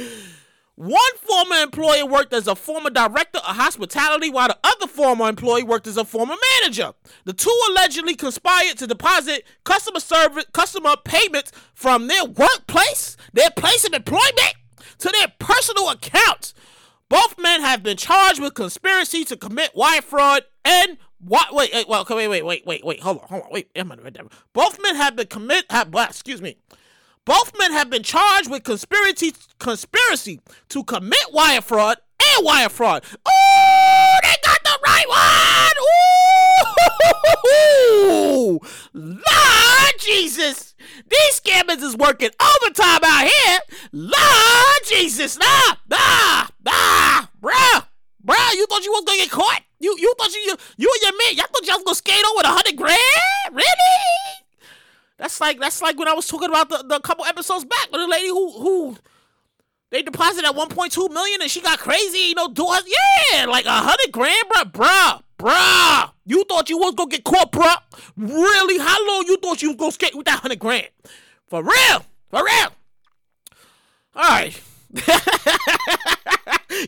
[0.78, 5.64] One former employee worked as a former director of hospitality, while the other former employee
[5.64, 6.92] worked as a former manager.
[7.24, 13.84] The two allegedly conspired to deposit customer service, customer payments from their workplace, their place
[13.88, 14.54] of employment,
[14.98, 16.54] to their personal accounts.
[17.08, 21.52] Both men have been charged with conspiracy to commit wire fraud and what?
[21.52, 23.00] Wait, wait, well, wait, wait, wait, wait, wait.
[23.00, 23.68] Hold on, hold on, wait.
[23.74, 23.98] I'm not
[24.52, 25.64] Both men have been commit.
[25.70, 26.56] Have, excuse me.
[27.28, 33.04] Both men have been charged with conspiracy conspiracy to commit wire fraud and wire fraud.
[33.26, 35.74] Oh, they got the right one.
[37.52, 38.60] Ooh,
[38.94, 40.74] Lord Jesus,
[41.06, 43.58] these scammers is working overtime out here.
[43.92, 47.86] Lord Jesus, nah, nah, nah, bruh,
[48.24, 48.54] bruh.
[48.54, 49.60] You thought you was gonna get caught?
[49.80, 52.24] You you thought you you, you and your man, y'all thought y'all was gonna skate
[52.24, 52.98] on with a hundred grand?
[53.52, 54.47] Really?
[55.18, 58.00] That's like that's like when I was talking about the, the couple episodes back with
[58.00, 58.96] the lady who who
[59.90, 62.81] they deposited at 1.2 million and she got crazy, you know, doing
[63.33, 66.11] yeah, like a hundred grand, bruh, bruh, bruh.
[66.24, 67.76] You thought you was gonna get caught, bruh?
[68.16, 68.78] Really?
[68.78, 70.88] How long you thought you was gonna skate with that hundred grand?
[71.48, 72.68] For real, for real.
[74.14, 74.61] All right.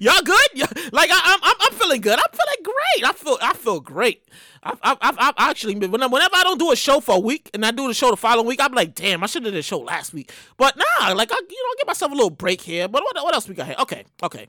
[0.00, 0.48] Y'all good?
[0.92, 2.18] Like I, am I'm, I'm feeling good.
[2.18, 3.08] I'm feeling great.
[3.08, 4.22] I feel, I feel great.
[4.62, 7.64] I, I, I, I actually, whenever I don't do a show for a week and
[7.64, 9.62] I do the show the following week, I'm like, damn, I should have did a
[9.62, 10.32] show last week.
[10.58, 12.86] But nah, like I, you know, give myself a little break here.
[12.86, 13.76] But what, what else we got here?
[13.78, 14.48] Okay, okay.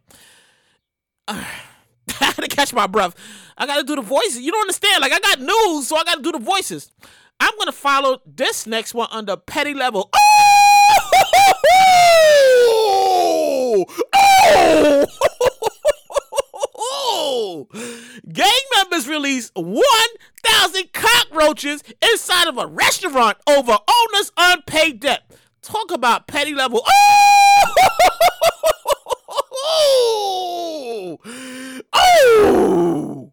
[1.28, 1.34] Uh,
[2.20, 3.16] I had to catch my breath.
[3.58, 4.42] I got to do the voices.
[4.42, 5.02] You don't understand.
[5.02, 6.92] Like I got news, so I got to do the voices.
[7.40, 10.10] I'm gonna follow this next one under petty level.
[10.14, 10.18] Oh!
[14.54, 15.61] Oh!
[18.32, 25.24] Gang members release 1,000 cockroaches inside of a restaurant over owner's unpaid debt.
[25.62, 26.86] Talk about petty level.
[29.64, 31.20] Oh!
[31.94, 33.32] Oh!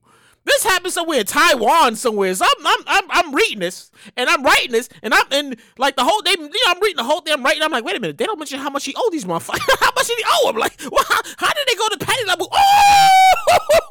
[0.49, 2.35] This happened somewhere in Taiwan somewhere.
[2.35, 5.95] So I'm, I'm, I'm, I'm, reading this and I'm writing this and I'm and like
[5.95, 7.35] the whole day, you know, I'm reading the whole thing.
[7.35, 7.63] I'm writing.
[7.63, 9.61] I'm like, wait a minute, they don't mention how much he owe these motherfuckers.
[9.81, 10.57] how much did he owe him?
[10.57, 12.53] Like, well, how, how did they go to petty level?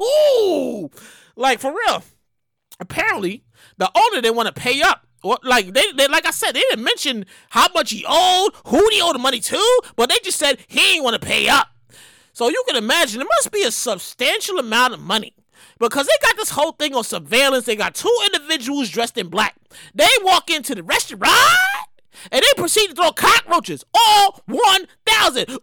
[0.00, 0.90] Oh,
[1.34, 2.02] like for real.
[2.78, 3.44] Apparently,
[3.76, 5.06] the owner didn't want to pay up.
[5.24, 8.88] Or, like they, they, like I said, they didn't mention how much he owed, who
[8.90, 11.68] he owed the money to, but they just said he ain't want to pay up.
[12.32, 15.34] So you can imagine it must be a substantial amount of money
[15.78, 17.64] because they got this whole thing on surveillance.
[17.64, 19.56] They got two individuals dressed in black.
[19.94, 21.36] They walk into the restaurant
[22.30, 23.84] and they proceed to throw cockroaches.
[23.94, 25.50] All 1,000.
[25.50, 25.58] Ooh!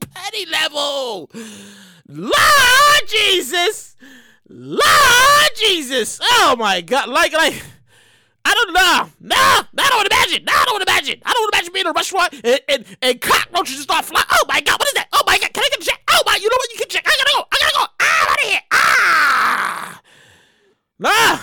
[0.14, 1.30] Petty level.
[2.08, 3.96] Lord Jesus.
[4.48, 6.18] Lord Jesus.
[6.22, 7.08] Oh my God.
[7.08, 7.62] Like, like.
[8.42, 9.10] I don't know.
[9.20, 10.44] No, I don't imagine.
[10.44, 11.22] No, I don't want to imagine.
[11.24, 14.04] I don't want to imagine being in a restaurant and, and, and cockroaches just start
[14.04, 14.26] flying.
[14.32, 15.08] Oh my God, what is that?
[15.12, 16.02] Oh my God, can I get a check?
[16.08, 16.72] Oh my, you know what?
[16.72, 17.04] You can check.
[17.06, 17.44] I gotta go.
[17.52, 17.86] I gotta go.
[18.00, 18.60] I'm out of here.
[18.72, 20.00] Ah.
[20.98, 21.38] Nah,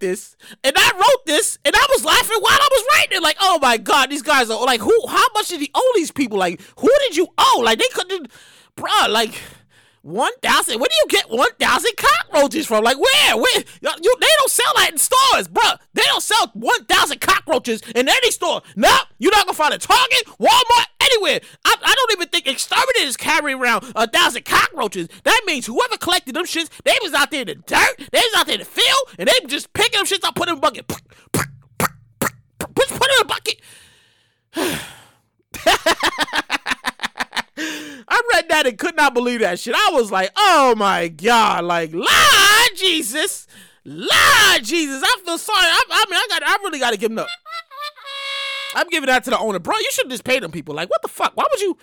[0.00, 3.22] this, and I wrote this, and I was laughing while I was writing it.
[3.22, 4.96] Like, oh my god, these guys are like, who?
[5.08, 6.38] How much did he owe these people?
[6.38, 7.62] Like, who did you owe?
[7.64, 8.30] Like, they couldn't,
[8.76, 9.08] bruh.
[9.08, 9.34] Like,
[10.02, 10.78] one thousand.
[10.78, 12.84] Where do you get one thousand cockroaches from?
[12.84, 13.36] Like, where?
[13.36, 13.64] Where?
[13.82, 15.78] You, they don't sell that in stores, bruh.
[15.94, 18.62] They don't sell one thousand cockroaches in any store.
[18.76, 21.40] No, nope, you're not gonna find a Target, Walmart, anywhere.
[21.64, 25.08] I, I don't even think exterminators carry around a thousand cockroaches.
[25.24, 28.34] That means whoever collected them shits, they was out there in the dirt, they was
[28.36, 30.60] out there in the field, and they just picking them shits up, put in a
[30.60, 30.84] bucket.
[32.76, 33.60] Put, put in a bucket.
[37.58, 39.74] I read that and could not believe that shit.
[39.74, 43.46] I was like, oh my god, like, Lord Jesus,
[43.84, 45.02] Lord Jesus.
[45.02, 45.58] I feel sorry.
[45.58, 47.26] I, I mean, I got, I really got to give him the.
[48.74, 49.74] I'm giving that to the owner, bro.
[49.76, 50.74] You should just pay them people.
[50.74, 51.32] Like, what the fuck?
[51.34, 51.78] Why would you?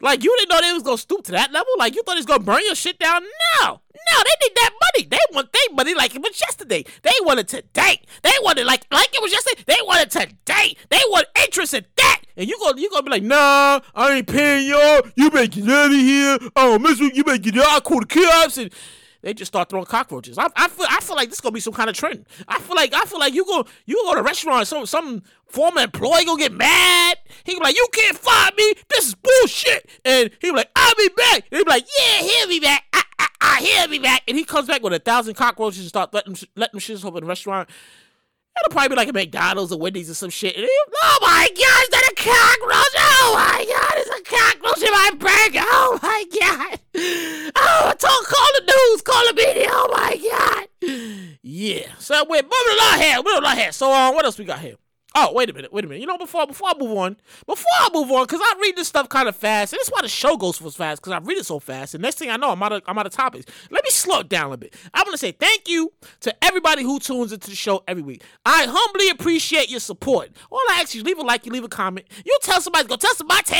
[0.00, 1.72] Like, you didn't know they was gonna stoop to that level?
[1.78, 3.22] Like, you thought he was gonna burn your shit down?
[3.60, 3.80] No,
[4.10, 5.08] no, they need that money.
[5.08, 6.84] They want their money like it was yesterday.
[7.02, 8.00] They wanted today.
[8.22, 9.64] They wanted like like it was yesterday.
[9.66, 10.76] They wanted today.
[10.88, 12.22] They want interest in that.
[12.36, 15.02] And you gonna you gonna be like, nah, I ain't paying y'all.
[15.16, 16.38] You better get out of here.
[16.54, 17.66] Oh, miss you better get out.
[17.76, 18.72] I call the cops and
[19.20, 20.38] they just start throwing cockroaches.
[20.38, 22.24] I, I feel I feel like this is gonna be some kind of trend.
[22.46, 25.22] I feel like I feel like you go you go to a restaurant, some some
[25.46, 27.18] former employee gonna get mad.
[27.44, 28.72] He be like, you can't fire me.
[28.88, 29.88] This is bullshit.
[30.04, 31.44] And he be like, I'll be back.
[31.50, 32.84] And he be like, yeah, he'll be back.
[32.92, 34.22] I, I, I, he'll be back.
[34.28, 37.14] And he comes back with a thousand cockroaches and start letting letting them shit up
[37.14, 37.68] in the restaurant.
[38.60, 40.56] It'll probably be like a McDonald's or Wendy's or some shit.
[40.56, 42.94] He, oh my god, is that a cockroach?
[42.98, 44.07] Oh my god,
[44.38, 45.64] cockroach in my burger.
[45.66, 46.80] Oh my god.
[47.56, 49.68] Oh, talk, call the news, call the media.
[49.70, 51.38] Oh my god.
[51.42, 51.86] Yeah.
[51.98, 53.16] So we're moving along here.
[53.16, 53.72] Moving along here.
[53.72, 54.76] So um, what else we got here?
[55.20, 56.00] Oh, wait a minute, wait a minute.
[56.00, 58.86] You know, before before I move on, before I move on, because I read this
[58.86, 61.38] stuff kind of fast, and that's why the show goes so fast, because I read
[61.38, 61.94] it so fast.
[61.94, 63.44] And next thing I know, I'm out of I'm out of topics.
[63.68, 64.76] Let me slow it down a bit.
[64.94, 68.22] I want to say thank you to everybody who tunes into the show every week.
[68.46, 70.30] I humbly appreciate your support.
[70.52, 72.06] All I ask you is leave a like, you leave a comment.
[72.24, 73.52] You tell somebody, go tell somebody,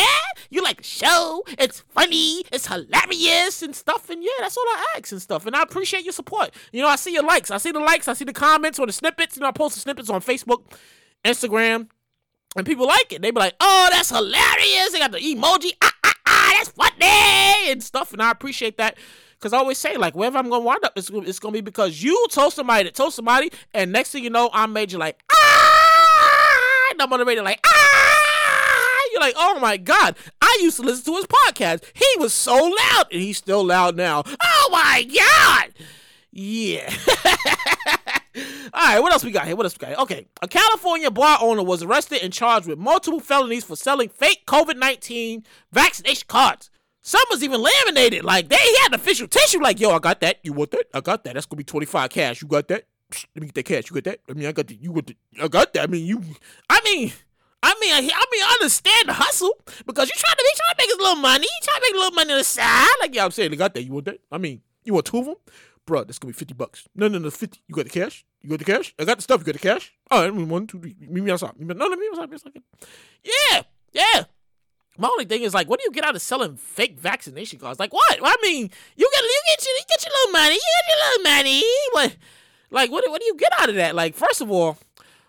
[0.51, 1.43] you like the show.
[1.59, 4.11] It's funny, it's hilarious and stuff.
[4.11, 5.45] And yeah, that's all I ask and stuff.
[5.45, 6.51] And I appreciate your support.
[6.71, 8.87] You know, I see your likes, I see the likes, I see the comments or
[8.87, 9.37] the snippets.
[9.37, 10.63] You know, I post the snippets on Facebook.
[11.25, 11.89] Instagram,
[12.57, 13.23] and people like it.
[13.23, 17.71] They be like, "Oh, that's hilarious!" They got the emoji, ah ah ah, that's funny
[17.71, 18.13] and stuff.
[18.13, 18.97] And I appreciate that
[19.39, 22.03] because I always say, like, wherever I'm gonna wind up, it's, it's gonna be because
[22.03, 27.03] you told somebody told somebody, and next thing you know, I'm major like ah, and
[27.03, 28.15] I'm on the radio like ah.
[29.13, 30.17] You're like, oh my god!
[30.41, 31.83] I used to listen to his podcast.
[31.95, 34.23] He was so loud, and he's still loud now.
[34.27, 35.73] Oh my god!
[36.31, 36.93] Yeah.
[38.73, 39.57] All right, what else we got here?
[39.57, 39.99] What else we got here?
[39.99, 44.45] Okay, a California bar owner was arrested and charged with multiple felonies for selling fake
[44.47, 46.71] COVID 19 vaccination cards.
[47.03, 48.25] Some was even laminated.
[48.25, 49.61] Like, they had official tissue.
[49.63, 50.39] Like, yo, I got that.
[50.43, 50.87] You want that?
[50.93, 51.35] I got that.
[51.35, 52.43] That's to be 25 cash.
[52.43, 52.87] You got that?
[53.35, 53.91] Let me get that cash.
[53.91, 54.21] You got that?
[54.29, 55.85] I mean, I got the, you got the, I got that.
[55.85, 56.23] I mean, you,
[56.69, 57.13] I mean,
[57.63, 60.75] I mean, I, I mean, I understand the hustle because you trying to, be trying
[60.75, 61.45] to make a little money.
[61.45, 62.95] You trying to make a little money on the side.
[63.01, 63.85] Like, yeah, I'm saying, I got that.
[63.85, 64.21] You want that?
[64.31, 65.37] I mean, you want two of them?
[65.89, 66.87] Bro, that's gonna be 50 bucks.
[66.95, 67.63] No, no, no, 50.
[67.67, 68.23] You got the cash?
[68.43, 68.95] You got the cash?
[68.99, 69.41] I got the stuff.
[69.41, 69.91] You got the cash?
[70.11, 70.95] All right, one, two, three.
[71.01, 71.53] Meet me outside.
[71.59, 72.29] No, no, meet me outside.
[72.29, 72.63] Meet me outside.
[73.25, 73.63] Yeah,
[73.95, 74.25] yeah.
[74.99, 77.81] My only thing is like, what do you get out of selling fake vaccination cards?
[77.81, 78.19] Like, what?
[78.23, 80.55] I mean, you get you get your, you get your little money.
[80.57, 81.63] You get your little money.
[81.93, 82.17] What?
[82.71, 83.11] Like, what?
[83.11, 83.95] What do you get out of that?
[83.95, 84.77] Like, first of all,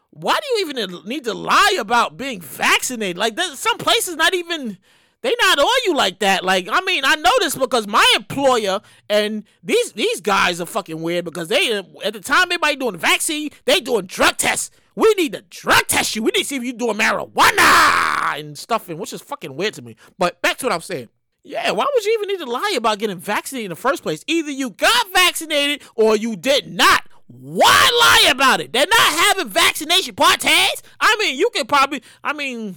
[0.09, 3.17] why do you even need to lie about being vaccinated?
[3.17, 4.77] Like, some places not even
[5.21, 6.43] they not on you like that.
[6.43, 11.01] Like, I mean, I know this because my employer and these these guys are fucking
[11.01, 14.71] weird because they at the time everybody doing the vaccine, they doing drug tests.
[14.95, 16.23] We need to drug test you.
[16.23, 19.73] We need to see if you doing marijuana and stuff, and which is fucking weird
[19.75, 19.95] to me.
[20.17, 21.09] But back to what I'm saying.
[21.41, 24.25] Yeah, why would you even need to lie about getting vaccinated in the first place?
[24.27, 27.07] Either you got vaccinated or you did not.
[27.27, 28.73] Why lie about it?
[28.73, 30.83] They're not having vaccination parties.
[30.99, 32.75] I mean, you can probably, I mean,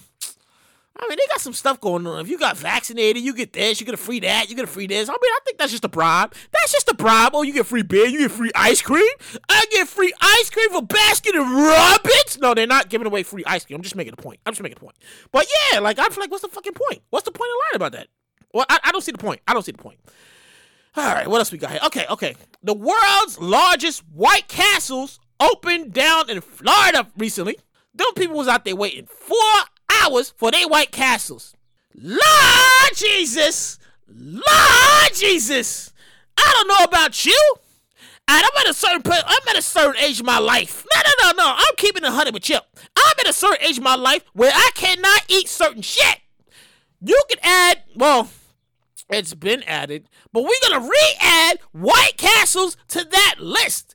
[0.95, 2.21] I mean, they got some stuff going on.
[2.21, 4.69] If you got vaccinated, you get this, you get a free that, you get a
[4.69, 5.09] free this.
[5.09, 6.35] I mean, I think that's just a bribe.
[6.53, 7.33] That's just a bribe.
[7.35, 9.09] Oh, you get free beer, you get free ice cream.
[9.49, 12.39] I get free ice cream for Baskin and Robbins.
[12.41, 13.77] No, they're not giving away free ice cream.
[13.77, 14.41] I'm just making a point.
[14.45, 14.97] I'm just making a point.
[15.33, 17.03] But yeah, like I feel like, what's the fucking point?
[17.11, 18.09] What's the point of lying about that?
[18.53, 19.41] Well, I, I don't see the point.
[19.49, 19.99] I don't see the point.
[20.95, 21.81] All right, what else we got here?
[21.87, 22.37] Okay, okay.
[22.63, 27.59] The world's largest White Castles opened down in Florida recently.
[27.95, 29.39] Them people was out there waiting four
[30.37, 31.55] for their White Castles.
[31.95, 33.79] Lord Jesus!
[34.09, 35.93] Lord Jesus!
[36.37, 37.55] I don't know about you.
[38.29, 40.85] And I'm at a certain I'm at a certain age of my life.
[40.95, 41.55] No, no, no, no.
[41.57, 42.59] I'm keeping it hundred with you.
[42.97, 46.21] I'm at a certain age of my life where I cannot eat certain shit.
[47.01, 48.31] You can add, well,
[49.11, 53.95] it's been added, but we're gonna re-add White Castles to that list.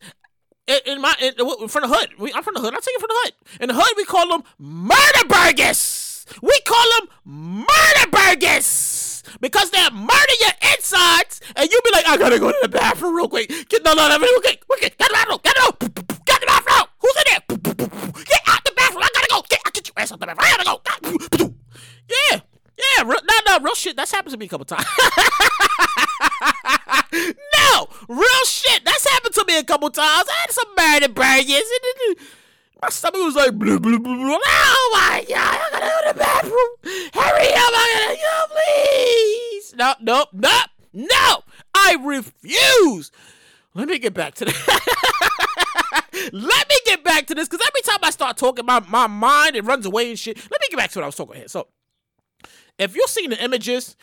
[0.67, 2.09] In, my in, of the hood.
[2.17, 2.73] We, I'm from the hood.
[2.73, 3.33] I take it from the hood.
[3.61, 6.25] In the hood, we call them murder burgers.
[6.41, 12.17] We call them murder burgers because they murder your insides, and you be like, I
[12.17, 13.49] gotta go to the bathroom real quick.
[13.69, 15.93] Get no, no, no, real quick, quick, get the bathroom, get bathroom,
[16.25, 16.87] get the bathroom.
[16.99, 17.41] Who's in there?
[18.25, 19.03] Get out the bathroom.
[19.03, 19.41] I gotta go.
[19.49, 20.47] Get, I get your ass out the bathroom.
[20.47, 21.53] I gotta go.
[22.09, 22.39] Yeah,
[22.77, 23.95] yeah, real, no, no, real shit.
[23.95, 24.85] That's happened to me a couple times.
[27.13, 28.85] no, real shit.
[28.85, 30.27] That's happened to me a couple times.
[30.29, 31.63] I had some murder burgers.
[32.81, 34.39] My stomach was like, blah, blah, blah, blah.
[34.45, 36.69] oh my god, I gotta go to the bathroom.
[37.13, 39.73] Hurry up, I gotta go, please.
[39.75, 40.59] No, no, no,
[40.93, 41.43] no.
[41.73, 43.11] I refuse.
[43.73, 46.03] Let me get back to that.
[46.33, 49.55] Let me get back to this because every time I start talking, my, my mind
[49.55, 50.37] it runs away and shit.
[50.37, 51.47] Let me get back to what I was talking here.
[51.47, 51.67] So,
[52.77, 53.95] if you're seeing the images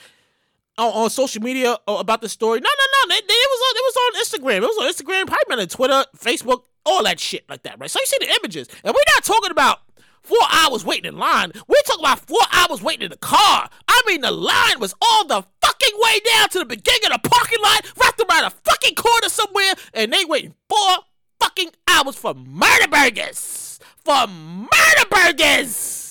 [0.79, 3.85] on, on social media about the story, no, no, no, it, it was on, it
[3.85, 4.57] was on Instagram.
[4.57, 7.91] It was on Instagram, probably on Twitter, Facebook, all that shit like that, right?
[7.91, 9.81] So you see the images, and we're not talking about
[10.23, 11.53] four hours waiting in line.
[11.69, 13.69] We're talking about four hours waiting in the car.
[13.87, 17.29] I mean, the line was all the fucking way down to the beginning of the
[17.29, 21.05] parking lot, wrapped around a fucking corner somewhere, and they waiting four
[21.39, 23.79] fucking hours for murder burgers.
[24.05, 26.04] For murder burgers.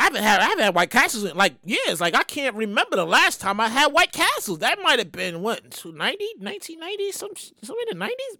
[0.00, 2.00] I haven't had I haven't had White Castles in like years.
[2.00, 4.60] Like I can't remember the last time I had White Castles.
[4.60, 5.92] That might have been what 90,
[6.38, 7.28] 1990, some
[7.62, 8.38] some in the nineties.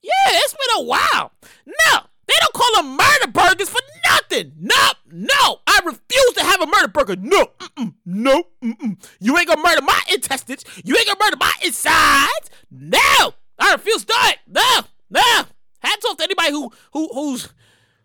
[0.00, 1.32] Yeah, it's been a while.
[1.66, 4.52] No, they don't call them murder burgers for nothing.
[4.58, 7.16] No, no, I refuse to have a murder burger.
[7.16, 9.06] No, mm-mm, no, mm-mm.
[9.20, 10.64] you ain't gonna murder my intestines.
[10.82, 12.48] You ain't gonna murder my insides.
[12.70, 14.38] No, I refuse to do it.
[14.46, 15.44] No, no.
[15.80, 17.50] Hats off to anybody who who who's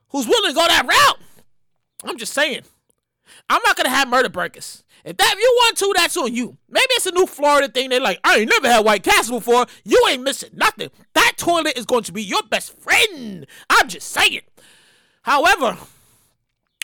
[0.09, 1.19] who's willing to go that route.
[2.05, 2.61] I'm just saying.
[3.49, 4.83] I'm not gonna have murder burgers.
[5.03, 6.57] If that if you want to, that's on you.
[6.69, 7.89] Maybe it's a new Florida thing.
[7.89, 9.67] They're like, I ain't never had White Castle before.
[9.83, 10.89] You ain't missing nothing.
[11.13, 13.45] That toilet is going to be your best friend.
[13.69, 14.41] I'm just saying.
[15.21, 15.77] However,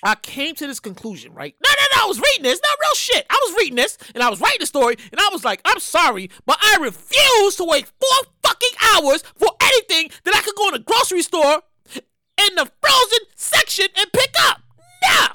[0.03, 1.55] I came to this conclusion, right?
[1.63, 2.60] No, no, no, I was reading this.
[2.63, 3.25] Not real shit.
[3.29, 5.79] I was reading this and I was writing the story and I was like, I'm
[5.79, 10.69] sorry, but I refuse to wait four fucking hours for anything that I could go
[10.69, 11.62] in a grocery store
[11.93, 14.62] in the frozen section and pick up.
[15.04, 15.28] No,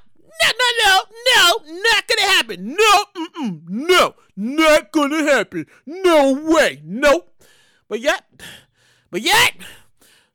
[0.42, 2.76] no, no, no, no, not gonna happen.
[2.76, 5.66] No, mm-mm, no, not gonna happen.
[5.86, 7.32] No way, nope.
[7.88, 8.24] But yet,
[9.10, 9.54] but yet,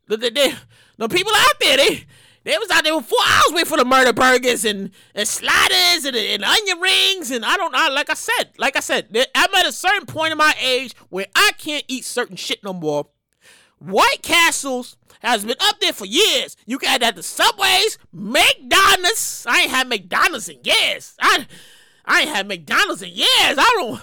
[0.07, 0.55] the, the, the,
[0.97, 2.05] the people out there, they,
[2.43, 6.05] they was out there for four hours waiting for the murder burgers and, and sliders
[6.05, 7.87] and, and onion rings and I don't know.
[7.91, 11.27] Like I said, like I said, I'm at a certain point in my age where
[11.35, 13.07] I can't eat certain shit no more.
[13.77, 16.57] White Castles has been up there for years.
[16.65, 19.45] You got at the Subways, McDonald's.
[19.47, 21.15] I ain't had McDonald's in years.
[21.19, 21.45] I
[22.05, 23.27] I ain't had McDonald's in years.
[23.57, 24.01] I don't.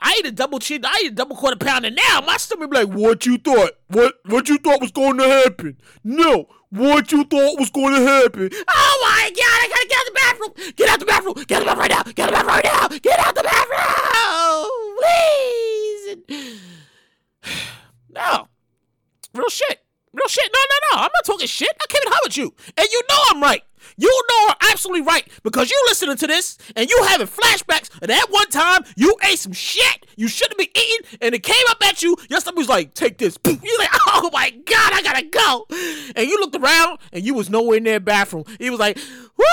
[0.00, 0.80] I eat a double cheese.
[0.84, 2.20] I eat a double quarter pounder now.
[2.24, 3.72] My stomach be like, "What you thought?
[3.88, 5.76] What what you thought was going to happen?
[6.04, 8.50] No, what you thought was going to happen?
[8.68, 9.42] Oh my god!
[9.42, 10.72] I gotta get out the bathroom.
[10.76, 11.34] Get out the bathroom.
[11.46, 12.02] Get out the bathroom right now.
[12.12, 12.88] Get out the bathroom right now.
[12.88, 16.60] Get out the bathroom, please.
[18.10, 18.48] No,
[19.34, 19.80] real shit.
[20.12, 20.50] Real shit.
[20.52, 21.04] No, no, no.
[21.04, 21.70] I'm not talking shit.
[21.70, 22.54] I came in hot with you.
[22.76, 23.62] And you know I'm right.
[23.96, 28.10] You know I'm absolutely right because you listening to this and you having flashbacks and
[28.10, 31.82] at one time you ate some shit you shouldn't be eating and it came up
[31.84, 32.16] at you.
[32.28, 33.38] Your stomach was like, take this.
[33.46, 35.66] You're like, oh my God, I gotta go.
[36.16, 38.42] And you looked around and you was nowhere in their bathroom.
[38.58, 38.98] He was like,
[39.36, 39.44] woo!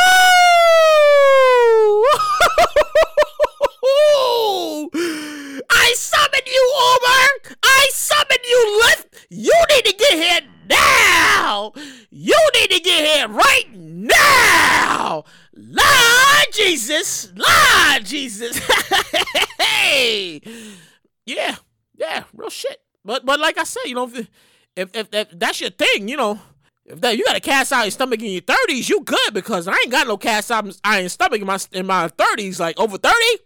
[5.70, 7.58] I summon you, Uber!
[7.62, 9.06] I summon you, Lyft!
[9.30, 11.74] You need to get here now!
[12.10, 15.26] You need to get here right now!
[15.56, 17.32] Lord Jesus!
[17.34, 18.58] Lord Jesus!
[19.60, 20.42] hey!
[21.26, 21.56] Yeah,
[21.96, 22.82] yeah, real shit.
[23.04, 24.28] But but like I said, you know, if
[24.76, 26.40] if, if, if that's your thing, you know,
[26.86, 29.74] if that you got a cast iron stomach in your thirties, you good because I
[29.74, 32.60] ain't got no cast out iron stomach in my in my thirties.
[32.60, 33.44] Like over thirty,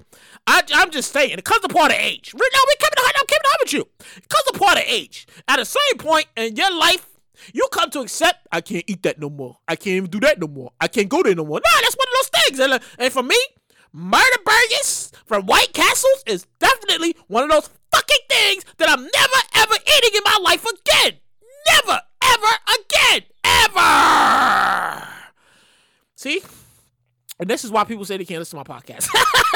[0.47, 2.33] I, am just saying it comes a part of age.
[2.33, 3.87] No, we coming to I'm coming up with you.
[4.17, 5.27] It comes a part of age.
[5.47, 7.08] At a certain point in your life,
[7.53, 9.57] you come to accept I can't eat that no more.
[9.67, 10.71] I can't even do that no more.
[10.79, 11.59] I can't go there no more.
[11.59, 12.59] No, that's one of those things.
[12.59, 13.37] And, uh, and for me,
[13.93, 19.39] murder burgers from White Castles is definitely one of those fucking things that I'm never
[19.55, 21.19] ever eating in my life again.
[21.67, 22.47] Never ever
[22.79, 23.23] again.
[23.43, 25.07] Ever.
[26.15, 26.41] See?
[27.39, 29.07] And this is why people say they can't listen to my podcast.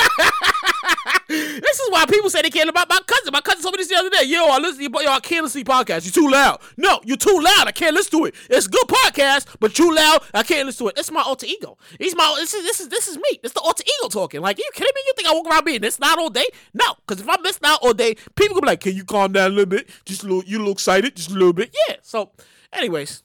[1.61, 3.31] this is why people say they can't about my cousin.
[3.31, 4.23] My cousin told me this the other day.
[4.25, 6.05] Yo, I listen to yo, I can't listen to your podcast.
[6.05, 6.61] You're too loud.
[6.77, 7.67] No, you're too loud.
[7.67, 8.35] I can't listen to it.
[8.49, 10.23] It's good podcast, but you loud.
[10.33, 10.97] I can't listen to it.
[10.97, 11.77] It's my alter ego.
[11.99, 13.39] He's my this is this is this is me.
[13.43, 14.41] It's the alter ego talking.
[14.41, 15.01] Like, you kidding me?
[15.07, 16.45] You think I walk around being this loud all day?
[16.73, 19.31] No, because if I'm this out all day, people gonna be like, Can you calm
[19.31, 19.89] down a little bit?
[20.05, 21.75] Just a little you look excited, just a little bit.
[21.87, 21.95] Yeah.
[22.01, 22.31] So
[22.73, 23.21] Anyways,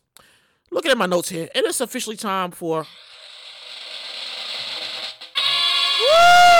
[0.70, 2.86] looking at my notes here, it is officially time for.
[6.00, 6.57] Woo!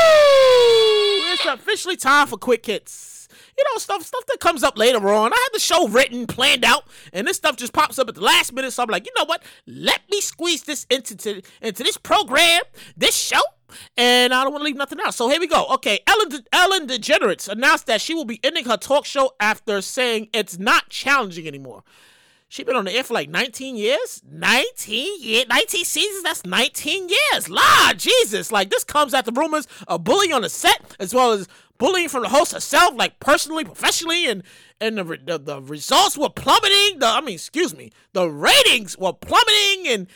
[1.39, 3.29] It's officially time for quick hits.
[3.57, 5.33] You know, stuff stuff that comes up later on.
[5.33, 8.21] I had the show written, planned out, and this stuff just pops up at the
[8.21, 8.73] last minute.
[8.73, 9.43] So I'm like, you know what?
[9.67, 12.63] Let me squeeze this into to, into this program,
[12.97, 13.41] this show,
[13.97, 15.15] and I don't want to leave nothing out.
[15.15, 15.67] So here we go.
[15.75, 19.81] Okay, Ellen De- Ellen DeGeneres announced that she will be ending her talk show after
[19.83, 21.83] saying it's not challenging anymore.
[22.51, 24.23] She been on the air for like 19 years.
[24.31, 26.23] 19 years, 19 seasons.
[26.23, 27.49] That's 19 years.
[27.51, 31.47] Lord Jesus, like this comes after rumors of bullying on the set, as well as
[31.77, 34.43] bullying from the host herself, like personally, professionally, and
[34.81, 37.01] and the the, the results were plummeting.
[37.01, 40.07] The I mean, excuse me, the ratings were plummeting, and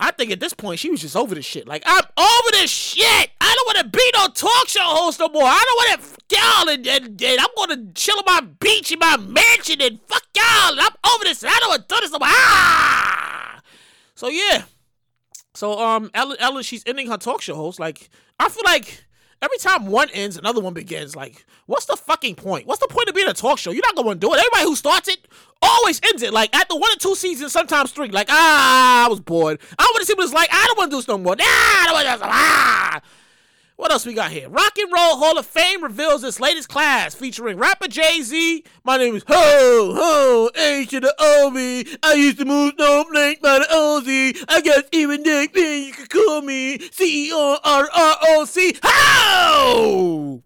[0.00, 1.66] I think at this point she was just over this shit.
[1.66, 3.30] Like I'm over this shit.
[3.40, 5.44] I don't want to be no talk show host no more.
[5.44, 8.92] I don't want to y'all and, and, and I'm going to chill on my beach
[8.92, 10.72] in my mansion and fuck y'all.
[10.72, 11.42] And I'm over this.
[11.44, 12.28] I don't want to do this no more.
[12.30, 13.60] Ah!
[14.14, 14.64] So yeah.
[15.54, 17.80] So um, Ellen, Ellen, she's ending her talk show host.
[17.80, 19.04] Like I feel like
[19.42, 21.16] every time one ends, another one begins.
[21.16, 22.66] Like, what's the fucking point?
[22.66, 23.70] What's the point of being a talk show?
[23.70, 24.38] You're not going to do it.
[24.38, 25.28] Everybody who starts it
[25.62, 26.32] always ends it.
[26.32, 28.08] Like, after one or two seasons, sometimes three.
[28.08, 29.60] Like, ah, I was bored.
[29.78, 30.48] I want to see what it's like.
[30.50, 31.36] I don't want to do this no more.
[31.36, 32.28] Nah, I don't want to do this.
[32.28, 33.00] Ah.
[33.76, 34.48] What else we got here?
[34.48, 38.64] Rock and Roll Hall of Fame reveals its latest class featuring rapper Jay Z.
[38.82, 41.86] My name is Ho Ho A to the O V.
[42.02, 44.44] I used to move snowflake by the OZ.
[44.48, 48.76] I guess even Nick Payne, you could call me C E R R O C.
[48.82, 50.42] Ho!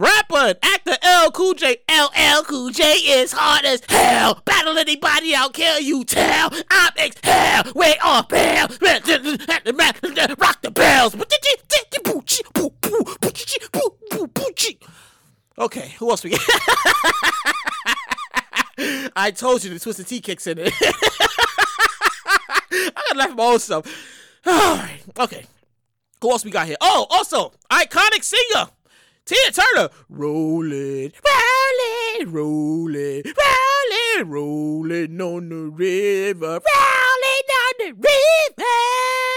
[0.00, 4.40] Rapper actor L Cool J, LL Cool J is hard as hell.
[4.46, 6.04] Battle anybody, I'll kill you.
[6.04, 7.70] Tell I'm ex hell.
[7.74, 8.68] Way off bell.
[8.68, 11.14] Rock the bells.
[15.58, 16.40] Okay, who else we got?
[19.14, 20.72] I told you the Twisted Tea kicks in it.
[22.24, 23.84] I gotta laugh at my own stuff.
[24.46, 25.44] All right, okay.
[26.22, 26.76] Who else we got here?
[26.80, 28.70] Oh, also, iconic singer.
[29.26, 39.29] Tina Turner, rolling, rolling, rolling, rolling, rolling on the river, rolling on the river.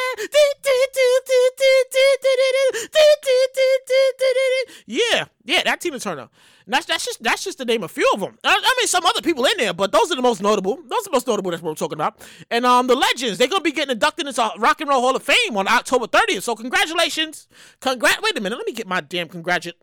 [4.87, 6.29] Yeah, yeah, that Tina Turner.
[6.65, 8.37] And that's that's just that's just to name of a few of them.
[8.43, 10.77] I, I mean, some other people in there, but those are the most notable.
[10.77, 11.51] Those are the most notable.
[11.51, 12.15] That's what we're talking about.
[12.49, 15.23] And um, the legends they're gonna be getting inducted into Rock and Roll Hall of
[15.23, 16.43] Fame on October 30th.
[16.43, 17.47] So congratulations,
[17.81, 18.21] congrat.
[18.21, 19.75] Wait a minute, let me get my damn congratulate.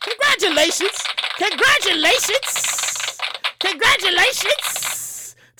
[0.00, 1.02] Congratulations,
[1.38, 3.18] congratulations,
[3.58, 4.83] congratulations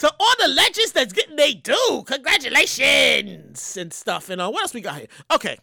[0.04, 2.02] to all the legends that's getting they do.
[2.06, 4.28] Congratulations and stuff.
[4.28, 5.06] And uh, what else we got here?
[5.32, 5.56] Okay,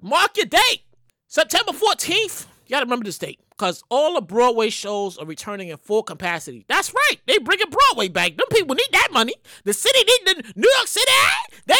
[0.00, 0.82] mark your date,
[1.28, 2.46] September 14th.
[2.66, 6.64] You gotta remember this date because all the Broadway shows are returning in full capacity.
[6.68, 8.38] That's right, they bringing Broadway back.
[8.38, 9.34] Them people need that money.
[9.64, 11.10] The city need the New York City.
[11.66, 11.74] They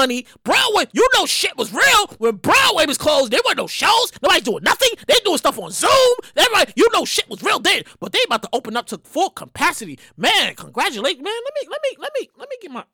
[0.00, 0.26] money.
[0.44, 3.30] Broadway, you know, shit was real when Broadway was closed.
[3.30, 4.12] There weren't no shows.
[4.22, 4.88] Nobody's doing nothing.
[5.06, 6.14] They doing stuff on Zoom.
[6.36, 7.82] Everybody, you know, shit was real then.
[8.00, 9.98] But they about to open up to full capacity.
[10.16, 11.40] Man, congratulations, man.
[11.44, 12.84] Let me, let me, let me, let me get my.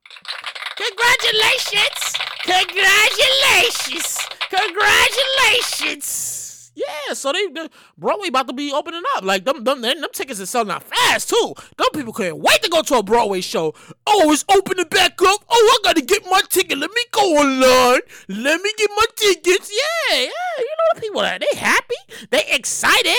[0.77, 2.15] Congratulations!
[2.45, 4.19] Congratulations!
[4.51, 6.36] Congratulations!
[6.77, 9.24] Yeah, so they, the Broadway about to be opening up.
[9.24, 11.55] Like them, them, them, tickets are selling out fast too.
[11.79, 13.74] Them people can't wait to go to a Broadway show.
[14.07, 15.43] Oh, it's opening back up.
[15.49, 16.77] Oh, I gotta get my ticket.
[16.77, 18.03] Let me go online.
[18.29, 19.72] Let me get my tickets.
[19.72, 20.29] Yeah, yeah.
[20.59, 21.95] You know the people that they happy,
[22.31, 23.16] they excited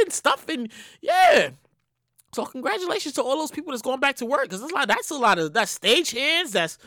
[0.00, 1.50] and stuff, and yeah.
[2.32, 5.18] So congratulations to all those people that's going back to work because like that's a
[5.18, 6.78] lot of that's stage hands, that's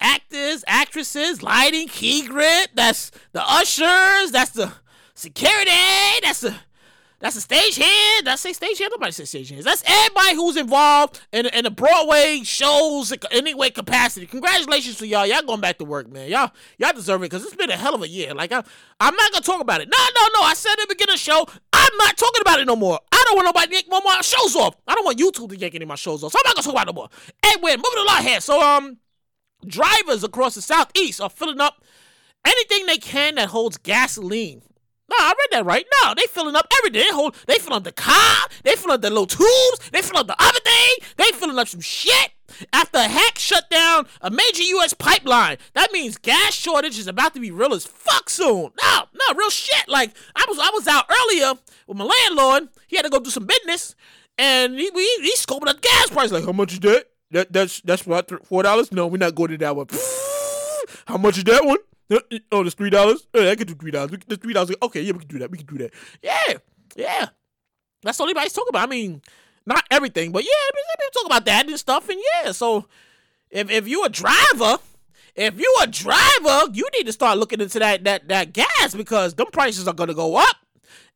[0.00, 4.70] actors, actresses, lighting, key grip, that's the ushers, that's the
[5.22, 5.70] security,
[6.22, 6.54] that's the
[7.22, 8.26] that's the stage hand.
[8.26, 8.90] That's say stage hand.
[8.92, 9.64] Nobody say stage hands.
[9.64, 14.26] That's everybody who's involved in, in the Broadway shows in any way capacity.
[14.26, 15.24] Congratulations to y'all.
[15.24, 16.28] Y'all going back to work, man.
[16.28, 18.34] Y'all y'all deserve it because it's been a hell of a year.
[18.34, 18.64] Like I,
[18.98, 19.88] I'm not gonna talk about it.
[19.88, 20.42] No, no, no.
[20.42, 22.98] I said at the beginning of the show, I'm not talking about it no more.
[23.12, 24.74] I don't want nobody to yank my shows off.
[24.88, 26.32] I don't want YouTube to yank any of my shows off.
[26.32, 27.08] So I'm not gonna talk about it no more.
[27.44, 28.40] Anyway, moving along here.
[28.40, 28.98] So um,
[29.64, 31.84] drivers across the southeast are filling up
[32.44, 34.62] anything they can that holds gasoline.
[35.12, 35.84] No, I read that right.
[36.02, 37.02] No, they filling up everything.
[37.02, 40.20] They hold, they filling up the car, they filling up the little tubes, they filling
[40.20, 42.30] up the other thing, they filling up some shit.
[42.72, 44.92] After a hack shut down a major U.S.
[44.94, 48.70] pipeline, that means gas shortage is about to be real as fuck soon.
[48.82, 49.88] No, no, real shit.
[49.88, 51.54] Like I was, I was out earlier
[51.86, 52.68] with my landlord.
[52.86, 53.94] He had to go do some business,
[54.38, 56.30] and he he, he scoping up the gas price.
[56.30, 57.06] Like, how much is that?
[57.32, 58.92] That that's that's what four dollars?
[58.92, 59.86] No, we're not going to that one.
[61.06, 61.78] How much is that one?
[62.10, 63.26] Oh, there's three dollars.
[63.34, 64.10] Oh, I can do three dollars.
[64.26, 64.74] The three dollars.
[64.82, 65.50] Okay, yeah, we can do that.
[65.50, 65.92] We can do that.
[66.22, 66.58] Yeah,
[66.96, 67.26] yeah.
[68.02, 68.88] That's all anybody's talking about.
[68.88, 69.22] I mean,
[69.64, 72.08] Not everything, but yeah, people talk about that and stuff.
[72.08, 72.86] And yeah, so
[73.50, 74.78] if if you a driver,
[75.36, 79.34] if you a driver, you need to start looking into that that that gas because
[79.34, 80.56] them prices are gonna go up.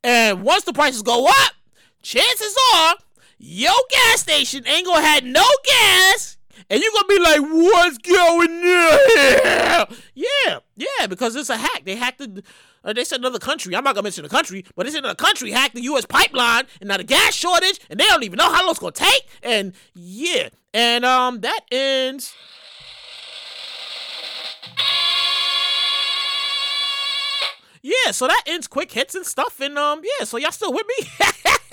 [0.04, 1.52] And once the prices go up,
[2.02, 2.94] chances are
[3.38, 6.35] your gas station ain't gonna have no gas,
[6.68, 11.84] and you're gonna be like, "What's going on?" Yeah, yeah, because it's a hack.
[11.84, 12.42] They hacked the.
[12.84, 13.74] Uh, they said another country.
[13.74, 16.06] I'm not gonna mention the country, but they said another country hacked the U.S.
[16.06, 18.92] pipeline, and now the gas shortage, and they don't even know how long it's gonna
[18.92, 19.26] take.
[19.42, 22.34] And yeah, and um, that ends.
[27.82, 30.86] Yeah, so that ends quick hits and stuff, and um, yeah, so y'all still with
[30.98, 31.08] me?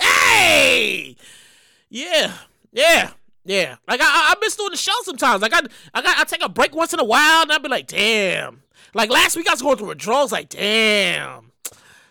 [0.00, 1.16] hey,
[1.90, 2.34] yeah,
[2.70, 3.10] yeah,
[3.44, 3.76] yeah.
[3.86, 5.42] Like I, I, miss doing the show sometimes.
[5.42, 5.60] Like I,
[5.92, 8.62] I got, I take a break once in a while, and I be like, damn.
[8.94, 10.32] Like last week, I was going through withdrawals.
[10.32, 11.52] Like, damn,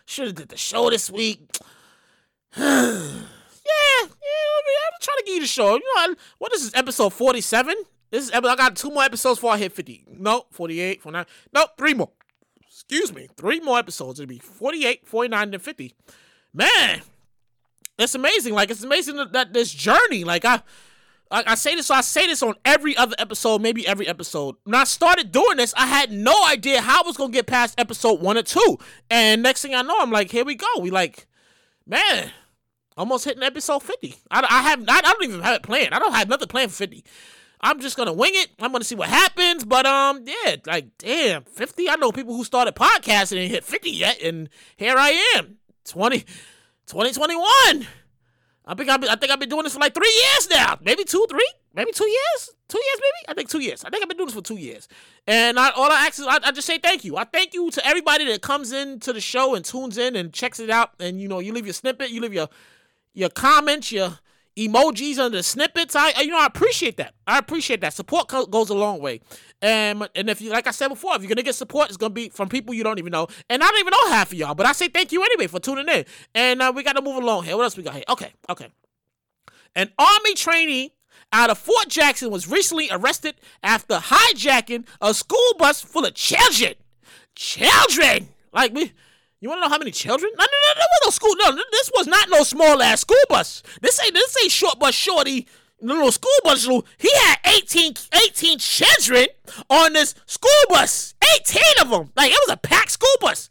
[0.05, 1.39] should have did the show this week.
[2.57, 4.03] yeah, yeah.
[4.03, 5.75] I mean, I'm trying to give you the show.
[5.75, 7.75] You know, I, what is this episode 47?
[8.11, 10.05] This is I got two more episodes before I hit 50.
[10.19, 11.25] No, 48, 49.
[11.53, 12.11] No, three more.
[12.61, 14.19] Excuse me, three more episodes.
[14.19, 15.95] It'll be 48, 49, and 50.
[16.53, 17.01] Man,
[17.97, 18.53] it's amazing.
[18.53, 20.23] Like it's amazing that, that this journey.
[20.23, 20.61] Like I,
[21.33, 21.87] I, I say this.
[21.87, 24.55] So I say this on every other episode, maybe every episode.
[24.63, 27.79] When I started doing this, I had no idea how I was gonna get past
[27.79, 28.77] episode one or two.
[29.09, 30.67] And next thing I know, I'm like, here we go.
[30.79, 31.25] We like,
[31.87, 32.31] man,
[32.95, 34.15] almost hitting episode 50.
[34.29, 35.93] I, I have I, I don't even have it planned.
[35.93, 37.03] I don't have nothing planned for 50.
[37.61, 38.49] I'm just gonna wing it.
[38.59, 39.65] I'm gonna see what happens.
[39.65, 41.89] But um, yeah, like damn, 50.
[41.89, 46.19] I know people who started podcasting and hit 50 yet, and here I am, 20,
[46.85, 47.87] 2021.
[48.65, 50.77] I think I've been, I think I've been doing this for like three years now,
[50.81, 53.29] maybe two, three, maybe two years, two years, maybe.
[53.29, 53.83] I think two years.
[53.83, 54.87] I think I've been doing this for two years.
[55.27, 57.17] And I, all I ask is, I, I just say thank you.
[57.17, 60.31] I thank you to everybody that comes in to the show and tunes in and
[60.31, 60.91] checks it out.
[60.99, 62.47] And you know, you leave your snippet, you leave your
[63.13, 64.17] your comments, your
[64.57, 65.95] emojis under the snippets.
[65.95, 67.13] I, you know, I appreciate that.
[67.25, 67.93] I appreciate that.
[67.93, 69.21] Support co- goes a long way.
[69.61, 72.13] And and if you, like I said before, if you're gonna get support, it's gonna
[72.13, 74.55] be from people you don't even know, and I don't even know half of y'all.
[74.55, 76.05] But I say thank you anyway for tuning in.
[76.35, 77.55] And uh, we got to move along here.
[77.55, 78.03] What else we got here?
[78.09, 78.67] Okay, okay.
[79.75, 80.93] An army trainee
[81.31, 86.75] out of Fort Jackson was recently arrested after hijacking a school bus full of children.
[87.35, 88.91] Children, like we
[89.43, 90.31] you want to know how many children?
[90.37, 91.35] No, no, no, no, no school.
[91.37, 93.61] No, this was not no small ass school bus.
[93.81, 95.47] This ain't this ain't short bus shorty.
[95.81, 96.65] No school bus.
[96.97, 97.93] He had 18,
[98.27, 99.25] 18 children
[99.69, 101.15] on this school bus.
[101.41, 102.11] 18 of them.
[102.15, 103.49] Like it was a packed school bus.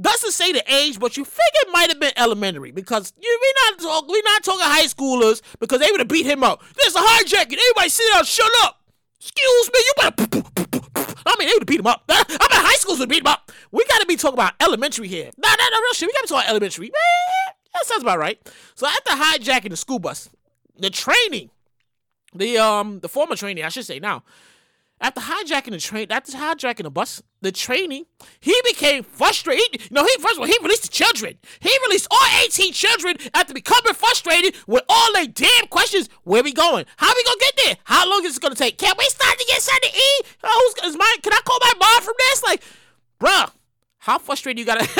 [0.00, 3.54] Doesn't say the age, but you figure it might have been elementary because you we
[3.62, 6.64] not talk, we not talking high schoolers because they would have beat him up.
[6.76, 7.58] There's a hijacking.
[7.58, 8.24] Everybody sit down.
[8.24, 8.80] Shut up.
[9.20, 9.80] Excuse me.
[9.86, 10.87] You better.
[11.28, 12.04] I mean, they would beat him up.
[12.08, 13.52] I mean, high schools would beat him up.
[13.70, 15.30] We got to be talking about elementary here.
[15.36, 16.08] Nah, nah, nah, real shit.
[16.08, 16.90] We got to talk about elementary.
[17.74, 18.38] That sounds about right.
[18.74, 20.30] So after hijacking the school bus,
[20.78, 21.50] the training,
[22.34, 24.24] the um, the former training, I should say now,
[25.00, 28.04] after hijacking the train, after hijacking the bus, the training,
[28.40, 29.62] he became frustrated.
[29.72, 31.38] He, you know, he first of all, he released the children.
[31.60, 36.08] He released all 18 children after becoming frustrated with all their damn questions.
[36.24, 36.84] Where we going?
[36.96, 37.76] How we gonna get there?
[37.84, 38.78] How long is it gonna take?
[38.78, 40.26] Can we start to get something to eat?
[40.42, 42.42] Oh, who's, is my, can I call my mom from this?
[42.42, 42.62] Like,
[43.20, 43.50] bruh,
[43.98, 44.84] how frustrated you gotta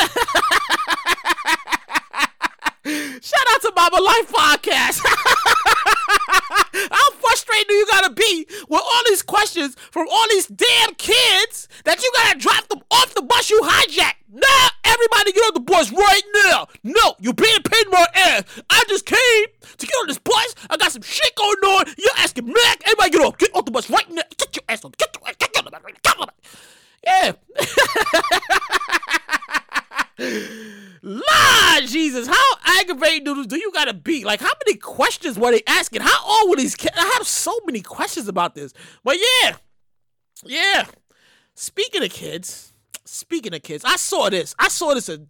[3.20, 5.05] Shout out to Mama Life Podcast.
[6.90, 11.68] How frustrated do you gotta be with all these questions from all these damn kids
[11.84, 14.14] that you gotta drop them off the bus you hijacked?
[14.30, 16.68] Nah, everybody get on the bus right now.
[16.82, 18.42] No, you're being paid my ass.
[18.68, 19.46] I just came
[19.78, 20.54] to get on this bus.
[20.68, 21.86] I got some shit going on.
[21.96, 22.82] You're asking Mac.
[22.84, 23.38] Everybody get off.
[23.38, 24.22] Get off the bus right now.
[24.36, 24.92] Get your ass on.
[24.98, 25.36] Get your ass.
[25.38, 26.00] Get on the bus right now.
[26.02, 26.34] Get the bus.
[27.04, 27.32] Yeah.
[30.18, 34.24] Lord Jesus, how aggravating do, do you gotta be?
[34.24, 36.02] Like, how many questions were they asking?
[36.02, 36.94] How old were these kids?
[36.96, 38.72] I have so many questions about this.
[39.04, 39.56] But yeah,
[40.44, 40.86] yeah.
[41.54, 42.72] Speaking of kids,
[43.04, 44.54] speaking of kids, I saw this.
[44.58, 45.08] I saw this.
[45.08, 45.20] A,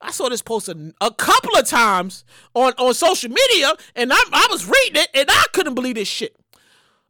[0.00, 2.24] I saw this posted a couple of times
[2.54, 6.08] on, on social media, and I, I was reading it, and I couldn't believe this
[6.08, 6.36] shit.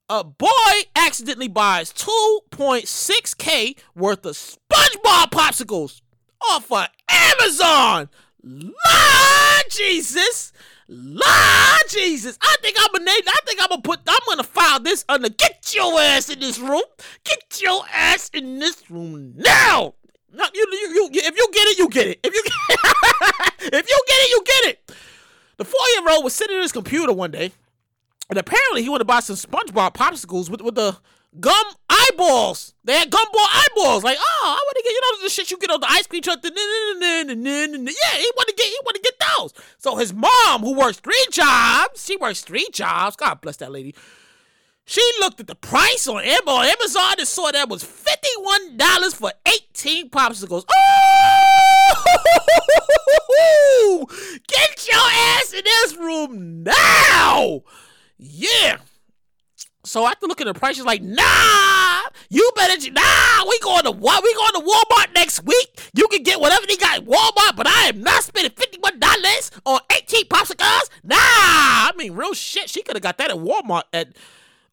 [0.08, 0.48] A boy
[0.94, 6.02] accidentally buys 2.6k worth of SpongeBob popsicles
[6.50, 8.08] off of Amazon.
[8.42, 10.52] Lord Jesus.
[10.88, 12.38] Lord Jesus.
[12.42, 15.72] I think I'm gonna I think I'm gonna put I'm gonna file this under get
[15.74, 16.82] your ass in this room.
[17.24, 19.94] Get your ass in this room now.
[20.34, 22.20] No, you, you, you, if you get it, you get it.
[22.24, 22.54] If you get,
[23.74, 24.92] if you get it, you get it.
[25.58, 27.52] The four-year-old was sitting at his computer one day,
[28.30, 30.96] and apparently he wanted to buy some SpongeBob popsicles with, with the
[31.38, 31.64] gum
[32.10, 32.74] eyeballs.
[32.84, 34.04] They had gumball eyeballs.
[34.04, 36.06] Like, oh, I want to get you know the shit you get on the ice
[36.06, 36.40] cream truck.
[36.42, 36.52] Yeah, he
[38.36, 39.52] want to get he want to get house.
[39.78, 43.16] So his mom, who works three jobs, she works three jobs.
[43.16, 43.94] God bless that lady.
[44.84, 50.64] She looked at the price on Amazon and saw that was $51 for 18 popsicles.
[50.68, 52.06] Oh!
[54.48, 57.62] Get your ass in this room now!
[58.18, 58.78] Yeah.
[59.84, 63.90] So after looking at the price, she's like, nah, you better, nah, we going to
[63.90, 64.22] what?
[64.22, 65.80] We going to Walmart next week.
[65.94, 69.80] You can get whatever they got at Walmart, but I am not spending $51 on
[69.90, 70.88] 18 popsicles.
[71.02, 72.70] Nah, I mean, real shit.
[72.70, 74.16] She could have got that at Walmart at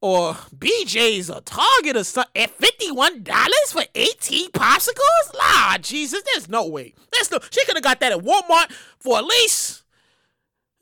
[0.01, 3.27] or BJ's or Target or something at $51
[3.69, 5.33] for 18 popsicles?
[5.37, 6.93] Nah, Jesus, there's no way.
[7.11, 9.83] There's no, she could have got that at Walmart for at least,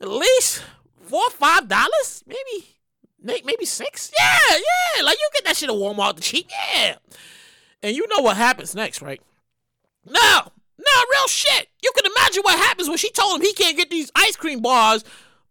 [0.00, 0.62] at least
[1.06, 2.77] four or five dollars, maybe
[3.22, 4.12] maybe six.
[4.18, 5.02] Yeah, yeah.
[5.02, 6.48] Like you get that shit at Walmart the cheap.
[6.50, 6.96] Yeah.
[7.82, 9.20] And you know what happens next, right?
[10.04, 11.68] No, no, real shit.
[11.82, 14.60] You can imagine what happens when she told him he can't get these ice cream
[14.60, 15.04] bars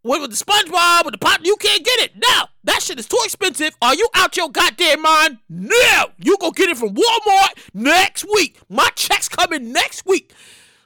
[0.04, 1.42] with, with the SpongeBob with the pop.
[1.44, 2.12] You can't get it.
[2.16, 3.76] No, that shit is too expensive.
[3.82, 5.40] Are you out your goddamn mind?
[5.50, 8.60] No, you go get it from Walmart next week.
[8.70, 10.34] My check's coming next week.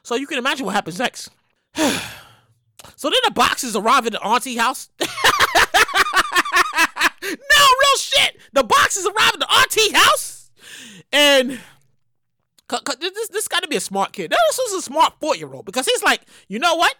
[0.02, 1.30] So you can imagine what happens next.
[1.76, 4.90] so then the boxes arrive at the auntie house.
[7.22, 8.38] no, real shit.
[8.52, 10.50] The boxes arrive at the auntie house,
[11.12, 11.60] and
[13.00, 14.30] this this got to be a smart kid.
[14.30, 16.94] This is a smart four year old because he's like, you know what?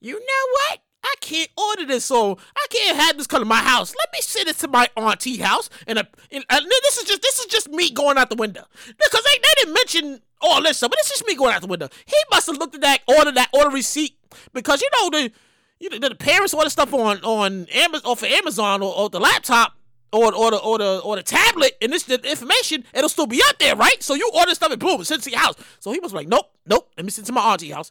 [0.00, 0.80] You know what?
[1.04, 3.94] I can't order this, so I can't have this come to my house.
[3.96, 7.04] Let me send it to my auntie house, and, a, and, uh, and this is
[7.04, 10.62] just this is just me going out the window because they, they didn't mention all
[10.62, 11.88] this stuff, but it's just me going out the window.
[12.06, 14.18] He must have looked at that order, that order receipt,
[14.52, 15.32] because you know the
[15.78, 19.20] you know, the parents order stuff on on Amazon or for Amazon or, or the
[19.20, 19.74] laptop
[20.12, 23.42] or, or the or the or the tablet and this the information it'll still be
[23.46, 24.02] out there, right?
[24.02, 25.56] So you order stuff and boom, send to your house.
[25.80, 26.90] So he was like, nope, nope.
[26.96, 27.90] Let me send to my auntie house.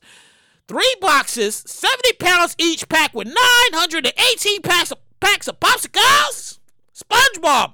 [0.67, 5.59] Three boxes, seventy pounds each pack with nine hundred and eighteen packs of packs of
[5.59, 6.59] popsicles,
[6.93, 7.73] SpongeBob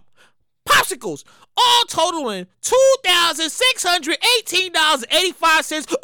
[0.67, 1.23] popsicles,
[1.55, 5.85] all totaling two thousand six hundred eighteen dollars eighty five cents.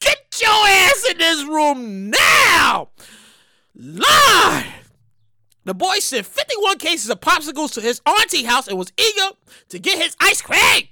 [0.00, 2.88] Get your ass in this room now!
[3.74, 4.66] Lie!
[5.64, 9.36] The boy sent 51 cases of popsicles to his auntie house and was eager
[9.70, 10.88] to get his ice cream.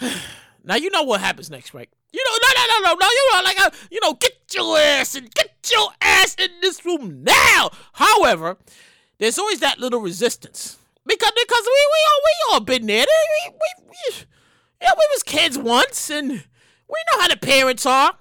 [0.64, 1.88] now you know what happens next, right?
[2.12, 3.06] You know, no, no, no, no, no.
[3.08, 6.84] You know, like, uh, you know, get your ass and get your ass in this
[6.84, 7.70] room now.
[7.94, 8.56] However,
[9.18, 13.04] there's always that little resistance because because we we all we all been there.
[13.04, 14.16] We, we, we,
[14.80, 16.36] yeah, we was kids once, and we
[17.12, 18.16] know how the parents are.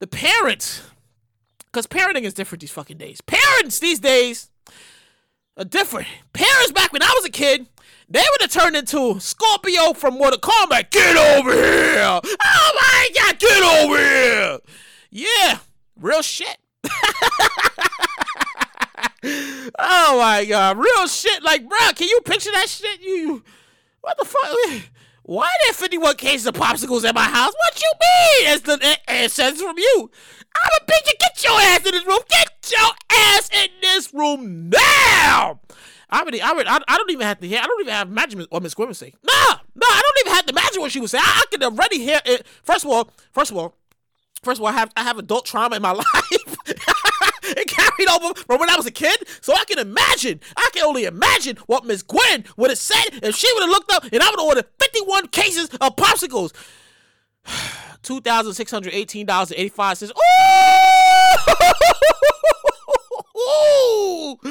[0.00, 0.82] The parents,
[1.66, 3.20] because parenting is different these fucking days.
[3.20, 4.48] Parents these days
[5.56, 6.06] are different.
[6.32, 7.66] Parents back when I was a kid,
[8.08, 10.90] they would have turned into Scorpion from Mortal Kombat.
[10.90, 12.20] Get over here!
[12.44, 14.58] Oh my god, get over here!
[15.10, 15.58] Yeah,
[15.96, 16.56] real shit.
[19.78, 21.42] oh my god, real shit.
[21.42, 23.02] Like, bro, can you picture that shit?
[23.02, 23.42] You,
[24.00, 24.90] what the fuck?
[25.28, 27.52] Why are there 51 cases of popsicles at my house?
[27.52, 28.54] What you mean?
[28.54, 30.10] It's the says from you.
[30.56, 31.18] I'm a bitch.
[31.20, 32.20] Get your ass in this room.
[32.30, 35.60] Get your ass in this room now.
[36.08, 37.60] I already, I, already, I, I don't even have to hear.
[37.62, 39.12] I don't even have imagine what Miss Gwen would say.
[39.22, 41.18] Nah, nah, I don't even have to imagine what she would say.
[41.18, 42.46] I, I can already hear it.
[42.62, 43.74] First of all, first of all,
[44.42, 46.06] first of all, I have I have adult trauma in my life.
[47.98, 49.24] Carried over from when I was a kid.
[49.40, 53.36] So I can imagine, I can only imagine what Miss Gwen would have said if
[53.36, 56.52] she would have looked up and I would have ordered 51 cases of popsicles.
[58.02, 60.10] $2,618.85.
[63.36, 64.38] Ooh!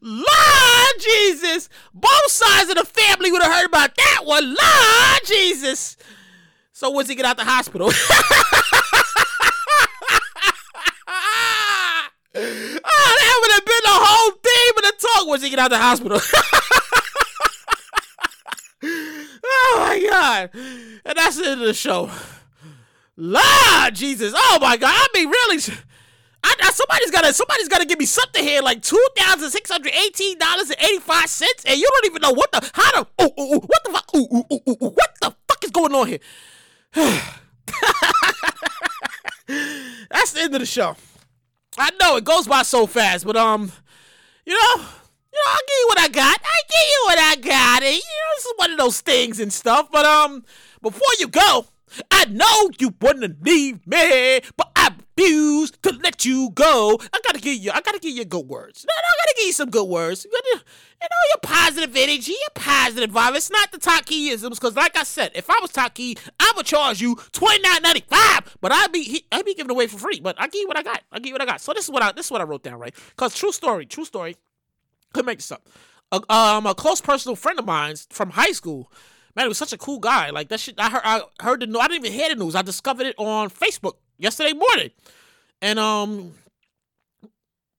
[0.00, 1.68] Lord Jesus!
[1.92, 4.54] Both sides of the family would have heard about that one.
[4.54, 5.96] Lord Jesus!
[6.72, 7.92] So once he get out the hospital?
[12.38, 15.72] Oh, that would have been the whole theme of the talk once he get out
[15.72, 16.20] of the hospital.
[19.44, 20.50] oh my god.
[21.04, 22.10] And that's the end of the show.
[23.16, 24.32] Lord Jesus.
[24.36, 24.94] Oh my god.
[24.94, 25.62] I mean really
[26.44, 29.92] I, I, somebody's gotta somebody's gotta give me something here like two thousand six hundred
[29.94, 33.24] eighteen dollars and eighty five cents and you don't even know what the how the
[33.24, 35.92] ooh, ooh, ooh, what the fuck ooh, ooh, ooh, ooh, what the fuck is going
[35.94, 36.20] on here
[40.08, 40.96] that's the end of the show
[41.78, 43.70] I know it goes by so fast, but um,
[44.46, 44.84] you know,
[45.32, 46.40] you know, I'll give you what I got.
[46.42, 47.82] I give you what I got.
[47.82, 49.88] And, you know, this is one of those things and stuff.
[49.90, 50.44] But um,
[50.80, 51.66] before you go,
[52.10, 54.65] I know you wouldn't leave me, but
[55.16, 56.98] refuse to let you go.
[57.12, 58.86] I gotta give you, I gotta give you good words.
[58.88, 60.24] I gotta give you some good words.
[60.24, 60.64] You, gotta,
[61.02, 63.36] you know, your positive energy, your positive vibe.
[63.36, 66.66] It's not the top keyisms, because like I said, if I was key, I would
[66.66, 70.20] charge you twenty nine ninety five, but I'd be I'd be giving away for free.
[70.20, 71.02] But I give you what I got.
[71.12, 71.60] I give you what I got.
[71.60, 72.94] So this is what I this is what I wrote down, right?
[73.10, 74.36] Because true story, true story.
[75.12, 75.66] Could make this up.
[76.12, 78.92] A, um, a close personal friend of mine from high school
[79.34, 80.30] man, he was such a cool guy.
[80.30, 80.76] Like that shit.
[80.78, 81.02] I heard.
[81.04, 81.76] I heard the news.
[81.80, 82.54] I didn't even hear the news.
[82.54, 84.90] I discovered it on Facebook yesterday morning,
[85.62, 86.32] and um,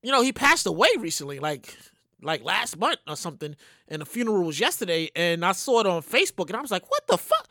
[0.02, 1.76] you know, he passed away recently, like
[2.22, 3.56] like last month or something.
[3.88, 6.90] And the funeral was yesterday, and I saw it on Facebook, and I was like,
[6.90, 7.48] what the fuck?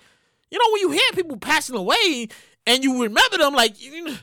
[0.51, 2.27] You know, when you hear people passing away
[2.65, 4.15] and you remember them, like you know,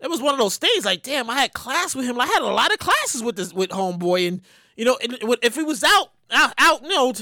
[0.00, 0.84] it was one of those things.
[0.84, 2.20] Like, damn, I had class with him.
[2.20, 4.40] I had a lot of classes with this with homeboy, and
[4.76, 7.14] you know, if he was out out, out you know,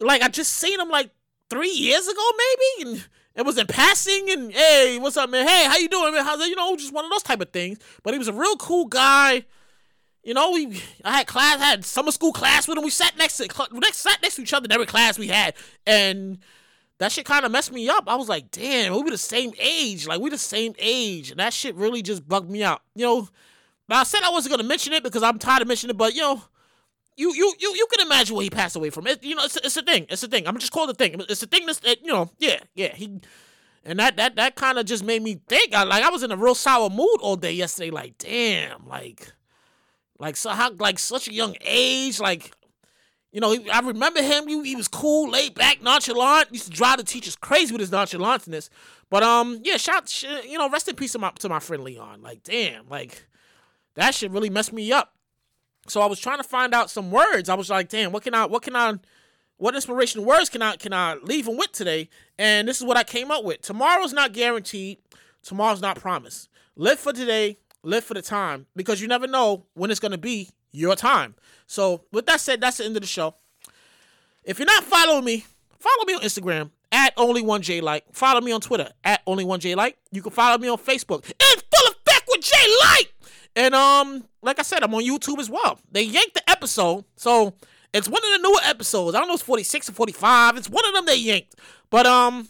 [0.00, 1.10] like I just seen him like
[1.48, 4.30] three years ago, maybe, and it was in passing.
[4.30, 5.46] And hey, what's up, man?
[5.46, 6.24] Hey, how you doing, man?
[6.24, 6.48] How's it?
[6.48, 7.78] You know, just one of those type of things.
[8.02, 9.44] But he was a real cool guy.
[10.22, 12.84] You know, we I had class, I had summer school class with him.
[12.84, 15.54] We sat next to next sat next to each other in every class we had,
[15.84, 16.38] and
[16.98, 18.04] that shit kind of messed me up.
[18.06, 20.06] I was like, damn, we were the same age.
[20.06, 22.82] Like we the same age, and that shit really just bugged me out.
[22.94, 23.28] You know,
[23.90, 26.20] I said I wasn't gonna mention it because I'm tired of mentioning it, but you
[26.20, 26.42] know,
[27.16, 29.06] you you you you can imagine what he passed away from.
[29.06, 30.06] It, you know, it's, it's a thing.
[30.08, 30.46] It's a thing.
[30.46, 31.20] I'm just call it a thing.
[31.28, 32.94] It's a thing that's it, you know, yeah, yeah.
[32.94, 33.20] He
[33.84, 35.74] and that that that kind of just made me think.
[35.74, 37.90] I, like I was in a real sour mood all day yesterday.
[37.90, 39.32] Like damn, like
[40.18, 42.20] like so how like such a young age.
[42.20, 42.52] Like
[43.32, 44.46] you know, I remember him.
[44.46, 46.52] He, he was cool, laid back, nonchalant.
[46.52, 48.68] Used to drive the teachers crazy with his nonchalantness.
[49.10, 52.22] But um, yeah, shout, you know, rest in peace to my to my friend Leon.
[52.22, 53.26] Like damn, like
[53.94, 55.14] that shit really messed me up.
[55.88, 57.48] So I was trying to find out some words.
[57.48, 58.94] I was like, damn, what can I, what can I,
[59.56, 62.08] what inspirational words can I, can I leave them with today?
[62.38, 63.62] And this is what I came up with.
[63.62, 64.98] Tomorrow's not guaranteed.
[65.42, 66.48] Tomorrow's not promised.
[66.76, 67.58] Live for today.
[67.82, 71.34] Live for the time because you never know when it's going to be your time.
[71.66, 73.34] So with that said, that's the end of the show.
[74.44, 75.46] If you're not following me,
[75.78, 78.04] follow me on Instagram at only one J Light.
[78.12, 79.96] Follow me on Twitter at only one J Light.
[80.12, 81.24] You can follow me on Facebook.
[81.28, 83.06] In full effect with J Light.
[83.54, 85.78] And um, like I said, I'm on YouTube as well.
[85.90, 87.54] They yanked the episode, so
[87.92, 89.14] it's one of the newer episodes.
[89.14, 90.56] I don't know it's 46 or 45.
[90.56, 91.56] It's one of them they yanked.
[91.90, 92.48] But um,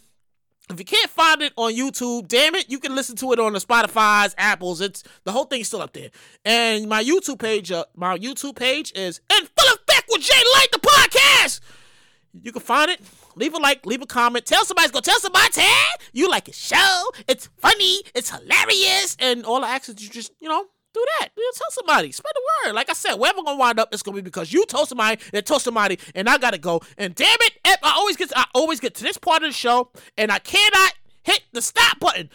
[0.71, 3.53] if you can't find it on YouTube, damn it, you can listen to it on
[3.53, 4.81] the Spotify's, Apple's.
[4.81, 6.11] It's the whole thing's still up there.
[6.45, 10.69] And my YouTube page, uh, my YouTube page is in full effect with Jay Light
[10.73, 11.61] the podcast.
[12.41, 13.01] You can find it.
[13.35, 14.47] Leave a like, leave a comment.
[14.47, 15.67] Tell somebody, go tell somebody, Ted,
[16.13, 17.11] you like a show.
[17.29, 21.31] It's funny, it's hilarious, and all I ask is you just, you know, do that.
[21.37, 22.13] You tell somebody.
[22.13, 22.75] Spread the word.
[22.75, 25.45] Like I said, wherever gonna wind up, it's gonna be because you told somebody and
[25.45, 26.81] told somebody, and I gotta go.
[26.99, 29.55] And damn it, I always get to, I always get to this part of the
[29.55, 32.31] show, and I cannot hit the stop button.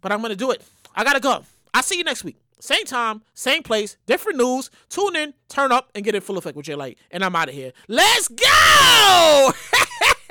[0.00, 0.62] But I'm gonna do it.
[0.94, 1.44] I gotta go.
[1.74, 2.36] I'll see you next week.
[2.60, 4.70] Same time, same place, different news.
[4.88, 6.96] Tune in, turn up, and get in full effect with J Light.
[7.10, 7.72] And I'm out of here.
[7.88, 9.52] Let's go!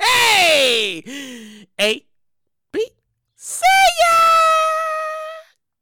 [0.00, 1.66] hey!
[1.78, 2.06] A
[2.72, 2.88] B.
[3.36, 3.66] See
[4.00, 4.41] ya!